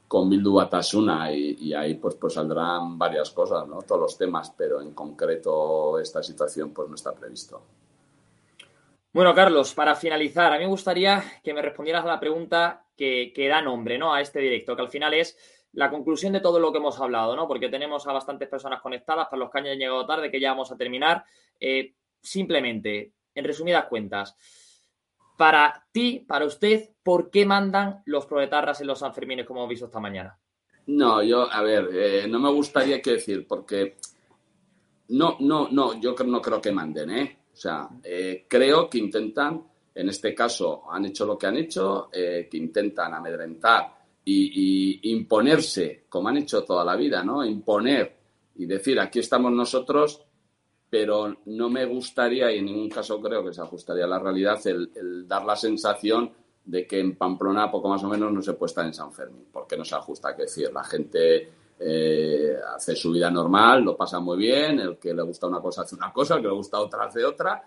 con 0.08 0.28
Bildu 0.28 0.54
Batasuna 0.54 1.32
y, 1.32 1.56
y, 1.60 1.74
ahí 1.74 1.94
pues, 1.94 2.16
pues 2.16 2.34
saldrán 2.34 2.98
varias 2.98 3.30
cosas, 3.30 3.68
¿no? 3.68 3.82
Todos 3.82 4.00
los 4.00 4.18
temas, 4.18 4.52
pero 4.56 4.80
en 4.80 4.92
concreto 4.92 6.00
esta 6.00 6.22
situación 6.22 6.70
pues 6.70 6.88
no 6.88 6.96
está 6.96 7.12
previsto. 7.12 7.62
Bueno, 9.12 9.34
Carlos, 9.34 9.74
para 9.74 9.96
finalizar, 9.96 10.52
a 10.52 10.56
mí 10.56 10.64
me 10.64 10.70
gustaría 10.70 11.24
que 11.42 11.52
me 11.52 11.62
respondieras 11.62 12.04
a 12.04 12.08
la 12.08 12.20
pregunta 12.20 12.86
que, 12.96 13.32
da 13.48 13.60
nombre 13.60 13.98
¿no? 13.98 14.14
a 14.14 14.20
este 14.20 14.38
directo, 14.38 14.76
que 14.76 14.82
al 14.82 14.88
final 14.88 15.14
es 15.14 15.36
la 15.72 15.90
conclusión 15.90 16.32
de 16.32 16.40
todo 16.40 16.60
lo 16.60 16.70
que 16.70 16.78
hemos 16.78 17.00
hablado, 17.00 17.34
¿no? 17.34 17.48
Porque 17.48 17.68
tenemos 17.68 18.06
a 18.06 18.12
bastantes 18.12 18.48
personas 18.48 18.80
conectadas, 18.80 19.26
para 19.26 19.40
los 19.40 19.50
que 19.50 19.58
hayan 19.58 19.78
llegado 19.78 20.06
tarde, 20.06 20.30
que 20.30 20.40
ya 20.40 20.50
vamos 20.50 20.70
a 20.70 20.76
terminar. 20.76 21.24
Eh, 21.58 21.94
simplemente, 22.20 23.12
en 23.34 23.44
resumidas 23.44 23.86
cuentas, 23.86 24.36
para 25.36 25.86
ti, 25.90 26.24
para 26.26 26.44
usted, 26.44 26.90
¿por 27.02 27.30
qué 27.30 27.44
mandan 27.44 28.02
los 28.06 28.26
proletarras 28.26 28.80
en 28.80 28.86
los 28.86 29.00
Sanfermines 29.00 29.46
como 29.46 29.60
hemos 29.60 29.70
visto 29.70 29.86
esta 29.86 29.98
mañana? 29.98 30.38
No, 30.86 31.20
yo, 31.22 31.50
a 31.50 31.62
ver, 31.62 31.88
eh, 31.92 32.26
no 32.28 32.38
me 32.38 32.50
gustaría 32.50 33.02
que 33.02 33.12
decir, 33.12 33.46
porque 33.48 33.96
no, 35.08 35.36
no, 35.40 35.68
no, 35.70 36.00
yo 36.00 36.14
no 36.26 36.40
creo 36.40 36.60
que 36.60 36.70
manden, 36.70 37.10
¿eh? 37.10 37.39
O 37.60 37.62
sea, 37.62 37.90
eh, 38.02 38.46
creo 38.48 38.88
que 38.88 38.96
intentan, 38.96 39.62
en 39.94 40.08
este 40.08 40.34
caso 40.34 40.90
han 40.90 41.04
hecho 41.04 41.26
lo 41.26 41.36
que 41.36 41.46
han 41.46 41.58
hecho, 41.58 42.08
eh, 42.10 42.48
que 42.50 42.56
intentan 42.56 43.12
amedrentar 43.12 43.98
y, 44.24 45.12
imponerse, 45.12 46.06
como 46.08 46.30
han 46.30 46.38
hecho 46.38 46.64
toda 46.64 46.82
la 46.86 46.96
vida, 46.96 47.22
¿no? 47.22 47.44
Imponer 47.44 48.16
y 48.54 48.64
decir, 48.64 48.98
aquí 48.98 49.18
estamos 49.18 49.52
nosotros, 49.52 50.24
pero 50.88 51.36
no 51.44 51.68
me 51.68 51.84
gustaría, 51.84 52.50
y 52.50 52.60
en 52.60 52.64
ningún 52.64 52.88
caso 52.88 53.20
creo 53.20 53.44
que 53.44 53.52
se 53.52 53.60
ajustaría 53.60 54.06
a 54.06 54.08
la 54.08 54.18
realidad, 54.18 54.58
el, 54.66 55.28
dar 55.28 55.44
la 55.44 55.54
sensación 55.54 56.32
de 56.64 56.86
que 56.86 56.98
en 56.98 57.14
Pamplona 57.14 57.70
poco 57.70 57.90
más 57.90 58.02
o 58.02 58.08
menos 58.08 58.32
no 58.32 58.40
se 58.40 58.54
puede 58.54 58.70
estar 58.70 58.86
en 58.86 58.94
San 58.94 59.12
Fermín, 59.12 59.48
porque 59.52 59.76
no 59.76 59.84
se 59.84 59.96
ajusta, 59.96 60.34
que 60.34 60.44
decir, 60.44 60.72
la 60.72 60.84
gente 60.84 61.52
eh, 61.82 62.58
hace 62.74 62.94
su 62.94 63.10
vida 63.10 63.30
normal, 63.30 63.82
lo 63.82 63.96
pasa 63.96 64.20
muy 64.20 64.36
bien, 64.36 64.80
el 64.80 64.98
que 64.98 65.14
le 65.14 65.22
gusta 65.22 65.46
una 65.46 65.60
cosa 65.60 65.80
hace 65.80 65.94
una 65.94 66.12
cosa, 66.12 66.34
el 66.34 66.42
que 66.42 66.48
le 66.48 66.54
gusta 66.54 66.78
otra 66.78 67.04
hace 67.04 67.24
otra, 67.24 67.62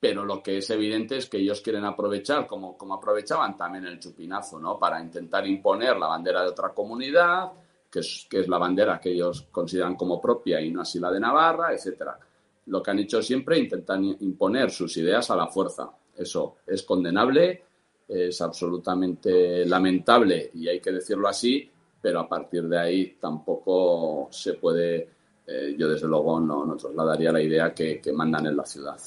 pero 0.00 0.24
lo 0.24 0.42
que 0.42 0.58
es 0.58 0.68
evidente 0.70 1.18
es 1.18 1.28
que 1.28 1.38
ellos 1.38 1.60
quieren 1.60 1.84
aprovechar, 1.84 2.48
como, 2.48 2.76
como 2.76 2.94
aprovechaban 2.94 3.56
también 3.56 3.86
el 3.86 4.00
chupinazo, 4.00 4.58
¿no? 4.58 4.76
Para 4.76 5.00
intentar 5.00 5.46
imponer 5.46 5.96
la 5.96 6.08
bandera 6.08 6.42
de 6.42 6.48
otra 6.48 6.70
comunidad, 6.74 7.52
que 7.88 8.00
es, 8.00 8.26
que 8.28 8.40
es 8.40 8.48
la 8.48 8.58
bandera 8.58 9.00
que 9.00 9.10
ellos 9.10 9.46
consideran 9.52 9.94
como 9.94 10.20
propia 10.20 10.60
y 10.60 10.72
no 10.72 10.80
así 10.80 10.98
la 10.98 11.12
de 11.12 11.20
Navarra, 11.20 11.72
etcétera. 11.72 12.18
Lo 12.66 12.82
que 12.82 12.90
han 12.90 12.98
hecho 12.98 13.22
siempre, 13.22 13.56
intentan 13.56 14.04
imponer 14.04 14.70
sus 14.70 14.96
ideas 14.96 15.30
a 15.30 15.36
la 15.36 15.46
fuerza. 15.46 15.90
Eso 16.16 16.56
es 16.66 16.82
condenable, 16.82 17.64
es 18.08 18.40
absolutamente 18.40 19.64
lamentable 19.64 20.50
y 20.54 20.66
hay 20.66 20.80
que 20.80 20.90
decirlo 20.90 21.28
así, 21.28 21.70
pero 22.00 22.20
a 22.20 22.28
partir 22.28 22.64
de 22.64 22.78
ahí 22.78 23.16
tampoco 23.20 24.28
se 24.30 24.54
puede, 24.54 25.08
eh, 25.46 25.74
yo 25.76 25.88
desde 25.88 26.06
luego 26.06 26.40
no, 26.40 26.64
no 26.64 26.76
trasladaría 26.76 27.32
la 27.32 27.42
idea 27.42 27.74
que, 27.74 28.00
mandan 28.12 28.46
en 28.46 28.56
la 28.56 28.64
ciudad. 28.64 28.98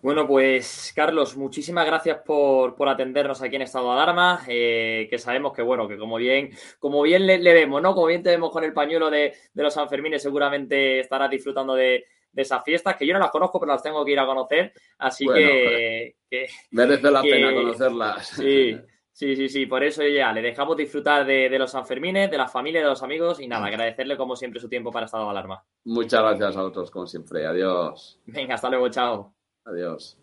Bueno, 0.00 0.26
pues 0.26 0.92
Carlos, 0.94 1.34
muchísimas 1.36 1.86
gracias 1.86 2.18
por, 2.24 2.76
atendernos 2.88 3.40
aquí 3.40 3.56
en 3.56 3.62
Estado 3.62 3.86
de 3.86 3.92
Alarma, 3.92 4.42
eh, 4.46 5.06
que 5.08 5.18
sabemos 5.18 5.54
que, 5.54 5.62
bueno, 5.62 5.88
que 5.88 5.96
como 5.96 6.16
bien, 6.16 6.50
como 6.78 7.00
bien 7.02 7.26
le, 7.26 7.38
vemos, 7.38 7.80
¿no? 7.80 7.94
Como 7.94 8.08
bien 8.08 8.22
te 8.22 8.30
vemos 8.30 8.50
con 8.50 8.64
el 8.64 8.74
pañuelo 8.74 9.10
de, 9.10 9.34
los 9.54 9.72
Sanfermines, 9.72 10.22
seguramente 10.22 11.00
estarás 11.00 11.30
disfrutando 11.30 11.74
de, 11.74 12.04
esas 12.36 12.62
fiestas, 12.64 12.96
que 12.96 13.06
yo 13.06 13.14
no 13.14 13.20
las 13.20 13.30
conozco, 13.30 13.60
pero 13.60 13.72
las 13.72 13.82
tengo 13.82 14.04
que 14.04 14.10
ir 14.10 14.18
a 14.18 14.26
conocer, 14.26 14.72
así 14.98 15.24
que, 15.26 16.16
Merece 16.72 17.10
la 17.10 17.22
pena 17.22 17.54
conocerlas. 17.54 18.26
Sí, 18.26 18.76
Sí, 19.14 19.36
sí, 19.36 19.48
sí, 19.48 19.66
por 19.66 19.84
eso 19.84 20.02
ya 20.02 20.32
le 20.32 20.42
dejamos 20.42 20.76
disfrutar 20.76 21.24
de, 21.24 21.48
los 21.56 21.70
Sanfermines, 21.70 22.28
de 22.28 22.36
la 22.36 22.48
familia, 22.48 22.80
de 22.80 22.88
los 22.88 23.00
amigos 23.00 23.38
y 23.38 23.46
nada, 23.46 23.66
agradecerle 23.66 24.16
como 24.16 24.34
siempre 24.34 24.60
su 24.60 24.68
tiempo 24.68 24.90
para 24.90 25.06
Estado 25.06 25.22
de 25.26 25.30
Alarma. 25.30 25.64
Muchas 25.84 26.20
gracias 26.20 26.56
a 26.56 26.62
vosotros 26.62 26.90
como 26.90 27.06
siempre. 27.06 27.46
Adiós. 27.46 28.20
Venga, 28.26 28.56
hasta 28.56 28.68
luego, 28.68 28.88
chao. 28.88 29.32
Adiós. 29.66 30.18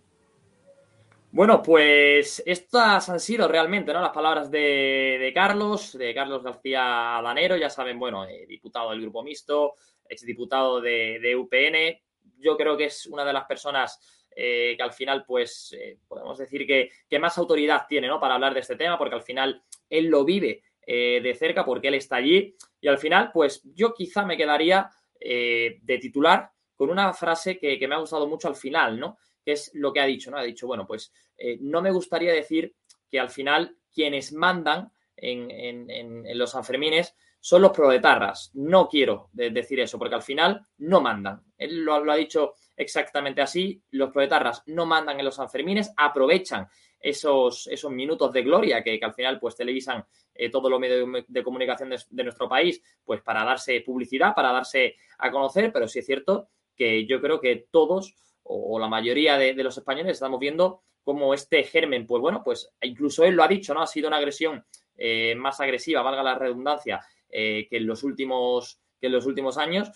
Bueno, 1.32 1.64
pues 1.64 2.44
estas 2.46 3.08
han 3.08 3.22
sido 3.22 3.48
realmente 3.48 3.94
¿no? 3.94 4.02
las 4.02 4.12
palabras 4.12 4.52
de, 4.52 5.32
Carlos, 5.34 5.98
de 5.98 6.14
Carlos 6.14 6.44
García 6.44 7.22
Danero, 7.24 7.56
ya 7.56 7.70
saben, 7.70 7.98
bueno, 7.98 8.26
eh, 8.26 8.46
diputado 8.46 8.90
del 8.90 9.00
Grupo 9.00 9.24
Mixto, 9.24 9.76
exdiputado 10.04 10.82
de, 10.82 11.18
de 11.22 11.34
UPN. 11.38 11.98
Yo 12.40 12.58
creo 12.58 12.76
que 12.76 12.86
es 12.86 13.06
una 13.06 13.24
de 13.24 13.32
las 13.32 13.46
personas 13.46 14.21
eh, 14.36 14.76
que 14.78 14.84
al 14.84 14.94
final, 14.94 15.26
pues, 15.26 15.76
eh, 15.78 15.98
podemos 16.08 16.38
decir 16.38 16.66
que, 16.66 17.20
más 17.20 17.38
autoridad 17.38 17.86
tiene, 17.88 18.08
¿no? 18.08 18.20
Para 18.20 18.36
hablar 18.36 18.54
de 18.54 18.62
este 18.62 18.76
tema, 18.76 18.98
porque 18.98 19.16
al 19.16 19.22
final 19.22 19.62
él 19.90 20.06
lo 20.08 20.24
vive 20.24 20.64
eh, 20.86 21.20
de 21.22 21.36
cerca, 21.36 21.66
porque 21.66 21.90
él 21.90 21.96
está 21.96 22.18
allí. 22.18 22.56
Y 22.80 22.88
al 22.88 22.98
final, 22.98 23.32
pues, 23.34 23.62
yo 23.76 23.94
quizá 23.94 24.26
me 24.26 24.38
quedaría 24.38 24.90
de 25.24 26.00
titular 26.02 26.50
con 26.76 26.90
una 26.90 27.14
frase 27.14 27.60
que, 27.60 27.88
me 27.88 27.94
ha 27.94 28.00
gustado 28.00 28.28
mucho 28.28 28.48
al 28.48 28.56
final, 28.56 29.00
¿no? 29.00 29.20
Que 29.46 29.52
es 29.52 29.70
lo 29.76 29.94
que 29.94 30.00
ha 30.00 30.06
dicho, 30.06 30.32
¿no? 30.32 30.38
Ha 30.38 30.44
dicho, 30.44 30.66
bueno, 30.66 30.88
pues, 30.88 31.14
no 31.60 31.80
me 31.84 31.92
gustaría 31.92 32.34
decir 32.34 32.74
que 33.08 33.20
al 33.20 33.30
final 33.30 33.78
quienes 33.94 34.34
mandan 34.34 34.92
en, 35.16 36.26
los 36.36 36.50
Sanfermines 36.50 37.16
son 37.40 37.62
los 37.62 37.72
proletarras. 37.72 38.50
No 38.56 38.88
quiero 38.88 39.30
decir 39.32 39.80
eso, 39.80 40.00
porque 40.00 40.16
al 40.16 40.24
final 40.24 40.66
no 40.80 41.02
mandan. 41.02 41.44
Él 41.56 41.84
lo 41.84 41.94
ha 42.12 42.16
dicho 42.16 42.56
exactamente 42.82 43.42
así. 43.42 43.82
Los 43.92 44.12
proletarras 44.12 44.64
no 44.66 44.86
mandan 44.86 45.20
en 45.20 45.26
los 45.26 45.36
Sanfermines, 45.36 45.94
aprovechan 45.96 46.68
esos, 47.00 47.68
esos 47.68 47.92
minutos 47.92 48.32
de 48.32 48.44
gloria 48.44 48.84
que, 48.84 49.00
al 49.02 49.14
final 49.14 49.40
pues 49.40 49.56
televisan 49.56 50.06
eh, 50.34 50.50
todos 50.50 50.70
los 50.70 50.80
medios 50.80 51.08
de, 51.28 51.44
comunicación 51.44 51.90
de, 51.90 52.24
nuestro 52.24 52.48
país 52.48 52.82
pues 53.04 53.22
para 53.22 53.44
darse 53.44 53.82
publicidad, 53.82 54.34
para 54.36 54.52
darse 54.52 54.96
a 55.18 55.32
conocer, 55.32 55.72
pero 55.72 55.88
sí 55.88 56.00
es 56.00 56.06
cierto 56.06 56.50
que 56.76 57.06
yo 57.06 57.22
creo 57.22 57.40
que 57.40 57.68
todos 57.72 58.16
o, 58.44 58.80
la 58.80 58.88
mayoría 58.88 59.38
de, 59.38 59.54
los 59.64 59.78
españoles 59.78 60.14
estamos 60.14 60.40
viendo 60.40 60.82
cómo 61.04 61.34
este 61.34 61.64
germen, 61.64 62.06
pues 62.06 62.22
bueno, 62.22 62.44
pues 62.44 62.72
incluso 62.82 63.24
él 63.24 63.36
lo 63.36 63.44
ha 63.44 63.48
dicho, 63.48 63.74
¿no? 63.74 63.82
Ha 63.82 63.88
sido 63.88 64.08
una 64.08 64.18
agresión 64.18 64.64
eh, 64.98 65.36
más 65.36 65.60
agresiva, 65.60 66.02
valga 66.02 66.24
la 66.24 66.36
redundancia, 66.36 67.02
eh, 67.30 67.68
que 67.70 67.78
en 67.78 67.88
los 67.88 68.04
últimos 68.04 68.80
que 69.02 69.08
en 69.08 69.14
los 69.14 69.26
últimos 69.26 69.58
años, 69.58 69.92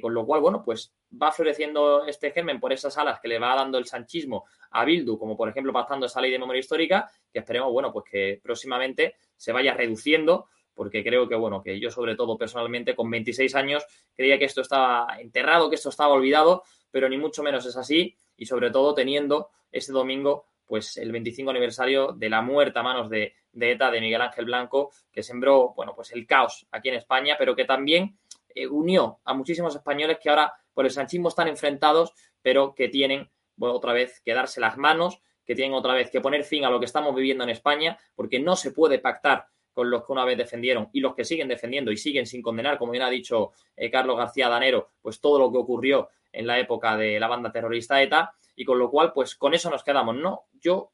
con 0.00 0.14
lo 0.14 0.26
cual, 0.26 0.40
bueno, 0.40 0.62
pues 0.64 0.94
va 1.12 1.30
floreciendo 1.30 2.06
este 2.06 2.30
germen 2.30 2.58
por 2.58 2.72
esas 2.72 2.96
alas 2.98 3.20
que 3.20 3.28
le 3.28 3.38
va 3.38 3.54
dando 3.54 3.78
el 3.78 3.84
sanchismo 3.84 4.46
a 4.70 4.84
Bildu, 4.84 5.18
como 5.18 5.36
por 5.36 5.48
ejemplo 5.48 5.72
pactando 5.72 6.06
esa 6.06 6.20
ley 6.20 6.30
de 6.30 6.38
memoria 6.38 6.60
histórica, 6.60 7.10
que 7.32 7.40
esperemos, 7.40 7.70
bueno, 7.70 7.92
pues 7.92 8.06
que 8.10 8.40
próximamente 8.42 9.16
se 9.36 9.52
vaya 9.52 9.74
reduciendo, 9.74 10.46
porque 10.74 11.04
creo 11.04 11.28
que, 11.28 11.34
bueno, 11.34 11.62
que 11.62 11.78
yo 11.78 11.90
sobre 11.90 12.16
todo 12.16 12.38
personalmente 12.38 12.94
con 12.94 13.10
26 13.10 13.54
años 13.54 13.84
creía 14.14 14.38
que 14.38 14.44
esto 14.44 14.62
estaba 14.62 15.18
enterrado, 15.18 15.68
que 15.68 15.76
esto 15.76 15.90
estaba 15.90 16.14
olvidado, 16.14 16.62
pero 16.90 17.08
ni 17.08 17.18
mucho 17.18 17.42
menos 17.42 17.66
es 17.66 17.76
así, 17.76 18.16
y 18.36 18.46
sobre 18.46 18.70
todo 18.70 18.94
teniendo 18.94 19.50
este 19.70 19.92
domingo 19.92 20.46
pues 20.68 20.98
el 20.98 21.10
25 21.10 21.50
aniversario 21.50 22.12
de 22.12 22.28
la 22.28 22.42
muerte 22.42 22.78
a 22.78 22.82
manos 22.82 23.08
de, 23.08 23.34
ETA 23.58 23.90
de 23.90 24.00
Miguel 24.00 24.20
Ángel 24.20 24.44
Blanco, 24.44 24.92
que 25.10 25.22
sembró, 25.22 25.72
bueno, 25.74 25.94
pues 25.96 26.12
el 26.12 26.26
caos 26.26 26.66
aquí 26.70 26.90
en 26.90 26.96
España, 26.96 27.36
pero 27.38 27.56
que 27.56 27.64
también 27.64 28.04
eh, 28.04 28.27
unió 28.66 29.20
a 29.24 29.34
muchísimos 29.34 29.74
españoles 29.74 30.18
que 30.22 30.30
ahora 30.30 30.54
por 30.74 30.84
el 30.84 30.90
sanchismo 30.90 31.28
están 31.28 31.48
enfrentados, 31.48 32.12
pero 32.42 32.74
que 32.74 32.88
tienen 32.88 33.30
otra 33.58 33.92
vez 33.92 34.20
que 34.24 34.34
darse 34.34 34.60
las 34.60 34.76
manos, 34.76 35.20
que 35.44 35.54
tienen 35.54 35.74
otra 35.74 35.94
vez 35.94 36.10
que 36.10 36.20
poner 36.20 36.44
fin 36.44 36.64
a 36.64 36.70
lo 36.70 36.78
que 36.78 36.86
estamos 36.86 37.14
viviendo 37.14 37.44
en 37.44 37.50
España, 37.50 37.98
porque 38.14 38.38
no 38.38 38.56
se 38.56 38.72
puede 38.72 38.98
pactar 38.98 39.46
con 39.72 39.90
los 39.90 40.04
que 40.04 40.12
una 40.12 40.24
vez 40.24 40.36
defendieron 40.36 40.88
y 40.92 41.00
los 41.00 41.14
que 41.14 41.24
siguen 41.24 41.48
defendiendo 41.48 41.92
y 41.92 41.96
siguen 41.96 42.26
sin 42.26 42.42
condenar, 42.42 42.78
como 42.78 42.92
bien 42.92 43.04
ha 43.04 43.10
dicho 43.10 43.52
eh, 43.76 43.90
Carlos 43.90 44.16
García 44.16 44.48
Danero, 44.48 44.90
pues 45.00 45.20
todo 45.20 45.38
lo 45.38 45.52
que 45.52 45.58
ocurrió 45.58 46.08
en 46.32 46.46
la 46.46 46.58
época 46.58 46.96
de 46.96 47.18
la 47.18 47.28
banda 47.28 47.52
terrorista 47.52 48.02
ETA, 48.02 48.34
y 48.56 48.64
con 48.64 48.78
lo 48.78 48.90
cual, 48.90 49.12
pues 49.12 49.36
con 49.36 49.54
eso 49.54 49.70
nos 49.70 49.84
quedamos, 49.84 50.16
¿no? 50.16 50.46
Yo 50.52 50.92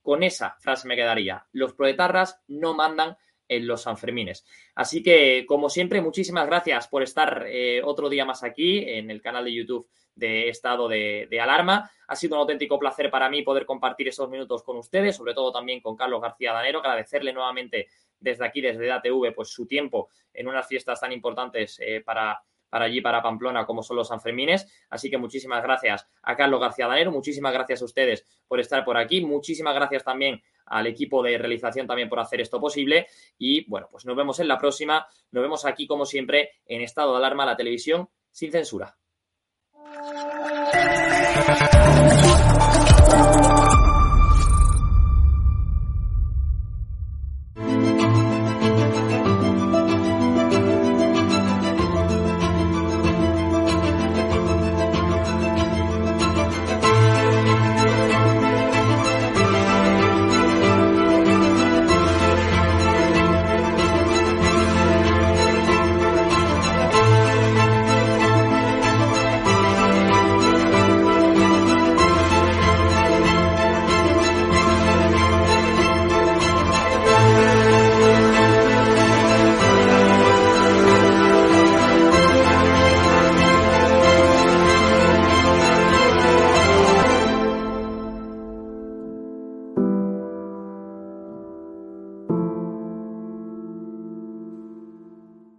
con 0.00 0.22
esa 0.22 0.56
frase 0.60 0.88
me 0.88 0.96
quedaría. 0.96 1.46
Los 1.52 1.74
proletarras 1.74 2.40
no 2.48 2.74
mandan 2.74 3.16
en 3.56 3.66
los 3.66 3.82
Sanfermines. 3.82 4.44
Así 4.74 5.02
que, 5.02 5.44
como 5.46 5.68
siempre, 5.68 6.00
muchísimas 6.00 6.46
gracias 6.46 6.88
por 6.88 7.02
estar 7.02 7.44
eh, 7.46 7.82
otro 7.84 8.08
día 8.08 8.24
más 8.24 8.42
aquí 8.42 8.78
en 8.88 9.10
el 9.10 9.20
canal 9.20 9.44
de 9.44 9.54
YouTube 9.54 9.88
de 10.14 10.48
Estado 10.48 10.88
de, 10.88 11.38
Alarma. 11.40 11.90
Ha 12.08 12.16
sido 12.16 12.36
un 12.36 12.40
auténtico 12.40 12.78
placer 12.78 13.10
para 13.10 13.30
mí 13.30 13.42
poder 13.42 13.64
compartir 13.64 14.08
estos 14.08 14.28
minutos 14.28 14.62
con 14.62 14.76
ustedes, 14.76 15.16
sobre 15.16 15.34
todo 15.34 15.52
también 15.52 15.80
con 15.80 15.96
Carlos 15.96 16.20
García 16.20 16.52
Danero, 16.52 16.80
agradecerle 16.80 17.32
nuevamente 17.32 17.88
desde 18.20 18.44
aquí, 18.44 18.60
desde 18.60 18.86
DATV, 18.86 19.34
pues 19.34 19.48
su 19.48 19.66
tiempo 19.66 20.10
en 20.32 20.48
unas 20.48 20.66
fiestas 20.66 21.00
tan 21.00 21.12
importantes 21.12 21.78
eh, 21.80 22.02
para 22.04 22.42
para 22.72 22.86
allí, 22.86 23.02
para 23.02 23.22
Pamplona, 23.22 23.66
como 23.66 23.82
son 23.82 23.98
los 23.98 24.08
Sanfermines. 24.08 24.66
Así 24.88 25.10
que 25.10 25.18
muchísimas 25.18 25.62
gracias 25.62 26.08
a 26.22 26.34
Carlos 26.34 26.58
García 26.58 26.86
Danero, 26.86 27.12
muchísimas 27.12 27.52
gracias 27.52 27.82
a 27.82 27.84
ustedes 27.84 28.24
por 28.48 28.60
estar 28.60 28.82
por 28.82 28.96
aquí, 28.96 29.20
muchísimas 29.20 29.74
gracias 29.74 30.02
también 30.02 30.42
al 30.66 30.86
equipo 30.86 31.22
de 31.22 31.38
realización 31.38 31.86
también 31.86 32.08
por 32.08 32.20
hacer 32.20 32.40
esto 32.40 32.60
posible. 32.60 33.06
Y 33.38 33.68
bueno, 33.68 33.88
pues 33.90 34.04
nos 34.04 34.16
vemos 34.16 34.40
en 34.40 34.48
la 34.48 34.58
próxima. 34.58 35.06
Nos 35.30 35.42
vemos 35.42 35.64
aquí, 35.64 35.86
como 35.86 36.06
siempre, 36.06 36.50
en 36.66 36.82
estado 36.82 37.12
de 37.12 37.18
alarma, 37.18 37.46
la 37.46 37.56
televisión 37.56 38.08
sin 38.30 38.50
censura. 38.50 38.96